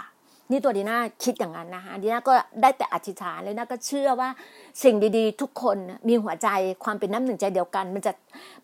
[0.52, 4.30] นี่ตัวดีน่าคิดอย่างนั้นนะคะดีน่าก็ได้แต่อธิษฐานเลยนะก็เชื่อว่า
[4.84, 5.78] สิ่งดีๆ ทุกคน
[6.08, 6.48] มีหัวใจ
[6.84, 8.12] ความเป็นน้ำหนึ่งใจเดียวกัน มันจะ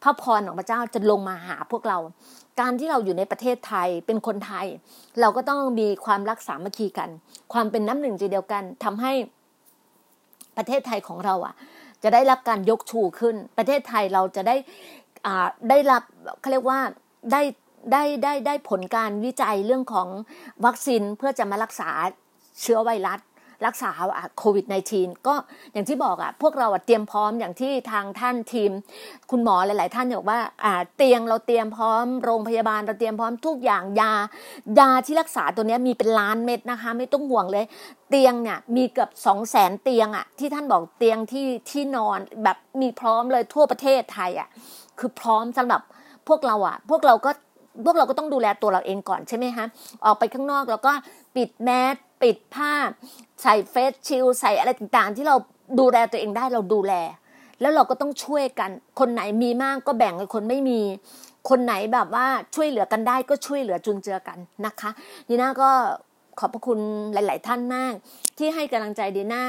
[0.03, 1.97] พระพรของพระเจ้าจะลงมาหาพวกเรา
[2.59, 4.67] การที่เราอยู่ในประเทศไทยเป็นคนไทย
[5.21, 7.09] เราก็ต้องมีความรักสามัคคีกัน
[7.53, 9.11] ความเป็นน้ำหนึ่งใจเดียวกันทำให้
[10.57, 11.53] ประเทศไทยของเราอะ
[12.03, 14.55] จะได้รับการยกชูขึ้น ประเทศไทยเราจะได้
[15.69, 16.03] ได้รับ
[16.39, 16.79] เขาเรียกว่า
[17.31, 17.41] ได้
[17.91, 20.07] ได้ได้ได้ผลการวิจัยเรื่องของ
[20.65, 21.89] วัคซีนเพื่อจะมารักษา
[22.61, 23.19] เชื้อไวรัส
[23.67, 23.91] รักษา
[24.37, 24.65] โควิด
[24.95, 25.35] -19 ก็
[25.73, 28.71] อย่างที่บอกอะพวกเราเตรียมพร้อมอย่างที่ทางท่านทีม
[29.31, 30.39] คุณหมอหลาย ๆ ท่านบอกว่า
[30.97, 34.13] เตียงเราเตรียมพร้อมโรงพยาบาลเราเตรียมพร้อมทุกอย่างยา
[34.79, 37.65] ยาที่รักษาตัวนี้มีเป็นล้านเม็ดนะคะ ไม่ต้องห่วงเลย
[38.09, 44.47] เตียงเนี่ยมีเกือบสองแสนเตียงอะที่ท่านบอกเตียงที่ที่นอนแบบมีพร้อมเลยทั่วประเทศไทยอะ
[44.99, 45.81] คือพร้อมสำหรับ
[46.27, 47.31] พวกเราอะพวกเราก็
[47.85, 49.65] พวกเราก็ต้องดูแลตัวเราเองก่อนใช่ไหมคะ
[50.05, 50.91] ออกไปข้างนอกแล้วก็
[51.35, 52.71] ปิดแมสปิดผ้า
[53.41, 55.35] ใส่เฟสชิลใส่อะไรต่างๆ ที่เรา
[55.79, 56.93] ดูแลตัวเองได้เราดูแล
[57.61, 58.69] แล้วเราก็ต้องช่วยกัน
[58.99, 60.79] คนไหนมีมากก็แบ่งกับคนไม่มี
[61.49, 64.89] คนไหนแบบว่าช่วยเหลือกันได้ก็ช่วยเหลือจุนเจือกันนะคะ
[65.29, 65.69] ดีน่าก็
[66.39, 66.79] ขอบพระคุณ
[67.13, 67.93] หลาย ๆ ท่านมาก
[68.37, 69.43] ที่ให้กำลังใจดีน่า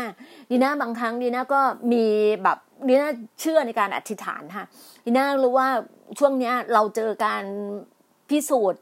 [0.50, 1.60] ดีน่าบางครั้งดีน่าก็
[1.92, 2.04] มี
[2.42, 2.58] แบบ
[2.88, 3.08] ดีน่า
[3.40, 4.64] เชื่อในการอธิษฐานค่ะ
[5.04, 5.68] ดีน่ารู้ว่า
[6.18, 7.42] ช่วงเนี้ยเราเจอการ
[8.30, 8.80] พิสูจน์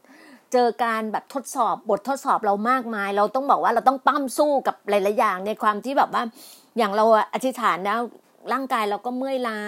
[0.53, 6.23] เจอการแบบทดสอบบททดสอบเรามากมาย เราต้องบอกว่าเราต้องปั้มสู้กับหลายๆอย่างในความที่แบบว่า
[6.77, 7.99] อย่างเราอธิษฐานแล้ว
[8.51, 9.59] ร่างกายเราก็เมื่อยล้า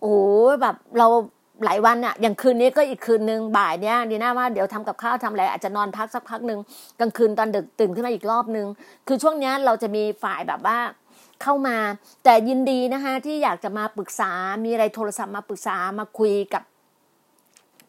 [0.00, 0.14] โอ้
[0.62, 1.06] แบบเรา
[1.64, 6.60] หลายวันอะอย่างคืนนี้ก็อีกคืนนึงบ่ายเนี้ยดีน่าว่าเดี๋ยวทำกับข้าวทำอะไรอาจจะนอนพักสักพักหนึ่ง
[7.00, 8.66] กลางคืนตอนดึกตื่นขึ้นมาอีกรอบนึง
[9.06, 10.78] คือช่วงนี้เราจะมีฝ่ายแบบว่า
[11.42, 11.76] เข้ามา
[12.24, 14.32] แต่ยินดีนะคะที่อยากจะมาปรึกษา
[14.64, 16.62] มีอะไรโทรศัพท์มาปรึกษามาคุยกับ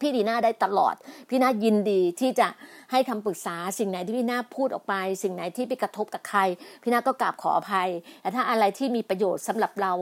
[0.02, 0.96] พี่ดีน่าได้ตลอด
[1.30, 2.48] พี่น่ายินดีที่จะ
[2.92, 4.94] ให้คำปรึกษาสิ่งไหนที่พี่น่าพูดออกไป
[5.24, 6.40] สิ่งไหนที่ไปกระทบกับใคร
[6.84, 7.90] พี่น่าก็กราบขออภัย
[8.22, 9.94] แต่ถ้าอะไรที่มีประโยชน์สำหรับเรา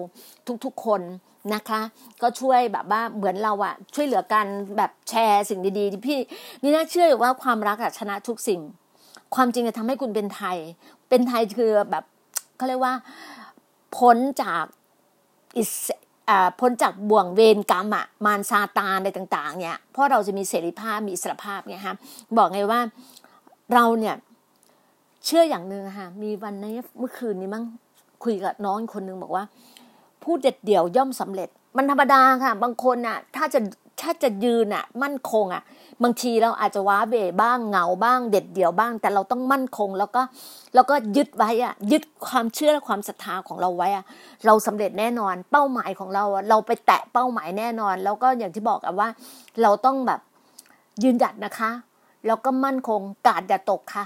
[0.66, 1.02] ทุกๆคน
[1.54, 1.82] นะคะ
[2.22, 4.46] ก็ช่วยแบบว่าเหมือนเราอะช่วยเหลือกัน
[4.78, 6.20] แบบแชร์สิ่งดีๆพี่
[6.64, 8.62] นี่น่าเชื่อว่าความรักอะชนะทุกสิ่ง
[9.36, 10.58] ความจริงจะทำให้คุณเป็นไทย
[11.10, 12.04] เป็นไทยคือแบบ
[12.58, 12.94] เขาเรียกว่า
[13.98, 14.64] พ้นจาก
[15.58, 15.72] อิส
[16.60, 21.96] พ้นจากบ่วงเวรกรรมอะมารซาตานอะไรต่าง ๆ เนี่ยเพราะเราจะมีเสรีภาพมีอิสรภาพเนี่ยฮะ
[22.38, 22.80] บอกไงว่า
[23.74, 24.16] เราเนี่ย
[25.26, 27.64] เชื่ออย่างหนึ่งค่ะมีวันนี้เมื่อคืนนี้มั้ง
[28.24, 29.44] คุยกับน้องคนนึงบอกว่า
[30.24, 33.60] พูดเด็ดเดี่ยวย่อมสำเร็จ มันธรรมดาค่ะ บางคนน่ะ ถ้าจะ
[34.02, 35.64] ถ้าจะยืนอะ มั่นคงอะ
[36.04, 40.22] บางทีเราอาจจะว้าเบบ้างเหงาบ้าง เด็ดเดี่ยวบ้าง แต่เราต้องมั่นคง แล้วก็
[40.76, 44.06] แล้วก็ยึดไว้อะยึดความเชื่อและความศรัทธาของเราไว้อะ
[44.46, 49.10] เราสำเร็จแน่นอนเป้าหมายของเราเราไปแตะเป้าหมายแน่นอน แล้วก็อย่างที่บอกอะว่า
[49.62, 50.20] เราต้องแบบ
[51.04, 51.72] ยืนหยัดนะคะ
[52.28, 54.06] แล้วก็มั่นคงกาดอย่าตกค่ะ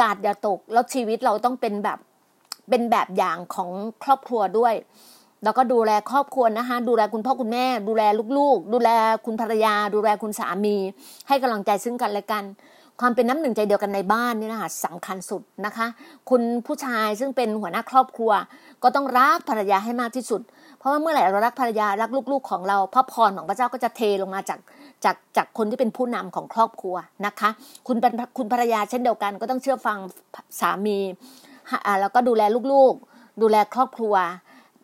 [0.00, 1.98] กาดอย่าตกแล้วชีวิตเราต้องเป็นแบบ
[2.68, 3.70] เป็นแบบอย่างของ
[4.02, 4.74] ครอบครัวด้วย
[5.44, 8.02] แล้วก็ดูแลครอบครัวนะคะ ดูแลคุณพ่อคุณแม่ ดูแล
[8.38, 8.90] ลูกๆ ดูแล
[9.26, 10.76] คุณภรรยา ดูแลคุณสามี
[11.28, 12.44] ให้กำลังใจซึ่งกันและกัน
[13.00, 15.86] ความเป็นน้ำหนึ่งใจเดียวกันในบ้านนี่นะคะสำคัญสุดนะคะ
[16.30, 18.32] คุณผู้ชายซึ่งเป็นหัวหน้าครอบครัว
[18.82, 20.40] ก็ต้องรักภรรยาให้มากที่สุด
[20.78, 24.58] เพราะว่าเมื่อไหร่เรารักภรรยารักลูกๆของเราพระพรของพระเจ้าก็จะเทลงมาจาก
[25.04, 27.50] จากจากคนที่เป็นผู้นำของครอบครัวนะคะ
[27.86, 29.98] คุณเป็นคุณภรรยาเช่นเดียวกัน ก็ต้องเชื่อฟัง
[30.60, 30.98] สามี
[32.00, 34.14] แล้วก็ดูแลลูกๆ ดูแลครอบครัว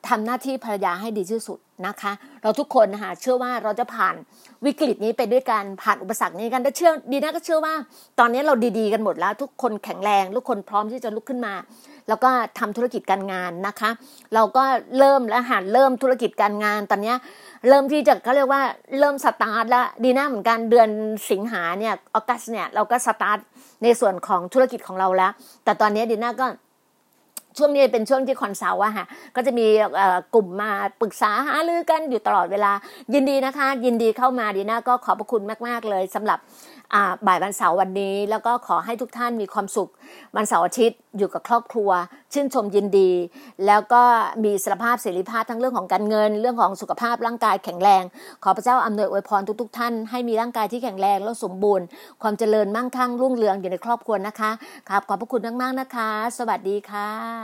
[0.09, 4.15] ทำหน้าที่ภรรยาให้ดีที่สุดนะคะ เราทุกคนนะคะเชื่อว่าเราจะผ่าน
[4.67, 7.75] วิกฤตนี้ไปด้วยกันผ่านอุปสรรคนี้กันแต่เชื่อดีนะก็เชื่อว่า
[8.19, 11.55] ตอนนี้เราดีๆกันหมดแล้ว ทุกคนแข็งแรงทุกคนพร้อมที่จะลุกขึ้นมา
[12.09, 13.91] แล้วก็ทำธุรกิจการงานนะคะ
[14.35, 14.65] เราก็
[14.99, 17.15] เริ่มแล้วหันเริ่มธุรกิจการงานตอนนี้
[17.69, 18.63] เริ่มที่จะเขาเรียกว่า
[18.99, 20.89] เริ่มสตาร์ทแล้วดีน่าเหมือนกันเดือน
[21.31, 23.39] สิงหาเนี่ย August เนี่ยเราก็สตาร์ท
[23.83, 25.33] ในส่วนของธุรกิจของเราแล้ว
[25.65, 26.47] แต่ตอนนี้ดีน่าก็
[27.59, 29.67] ช่วงนี้เป็นช่วงที่ consult อะค่ะก็จะมี
[30.35, 32.73] กลุ่มมาปรึกษาหารือกันอยู่ตลอดเวลา
[33.15, 36.39] ยินดีนะคะ ยินดีเข้ามาดีน่าก็ขอบพระคุณมาก ๆ เลยสำหรับ
[37.27, 39.91] บ่ายวันเสาร์วันนี้ แล้วก็ขอให้ทุกท่านมีความสุข
[40.37, 41.91] วันเสาร์อาทิตย์อยู่กับครอบครัว
[42.33, 43.11] ชื่นชมยินดี
[43.67, 44.03] แล้วก็
[44.45, 48.03] มีสรภาพเสรีภาพทั้งเรื่องของการเงิน เรื่องของสุขภาพร่างกายแข็งแรง
[48.45, 51.87] ขอพระเจ้าอำนวยอวยพรทุกๆ ท่านให้มีร่างกายที่แข็งแรงและสมบูรณ์
[52.23, 54.51] ความเจริญมั่งคั่งรุ่งเรืองอยู่ในครอบครัวนะคะ
[54.89, 57.27] ครับขอบพระคุณมากๆนะคะ สวัสดีค่ะ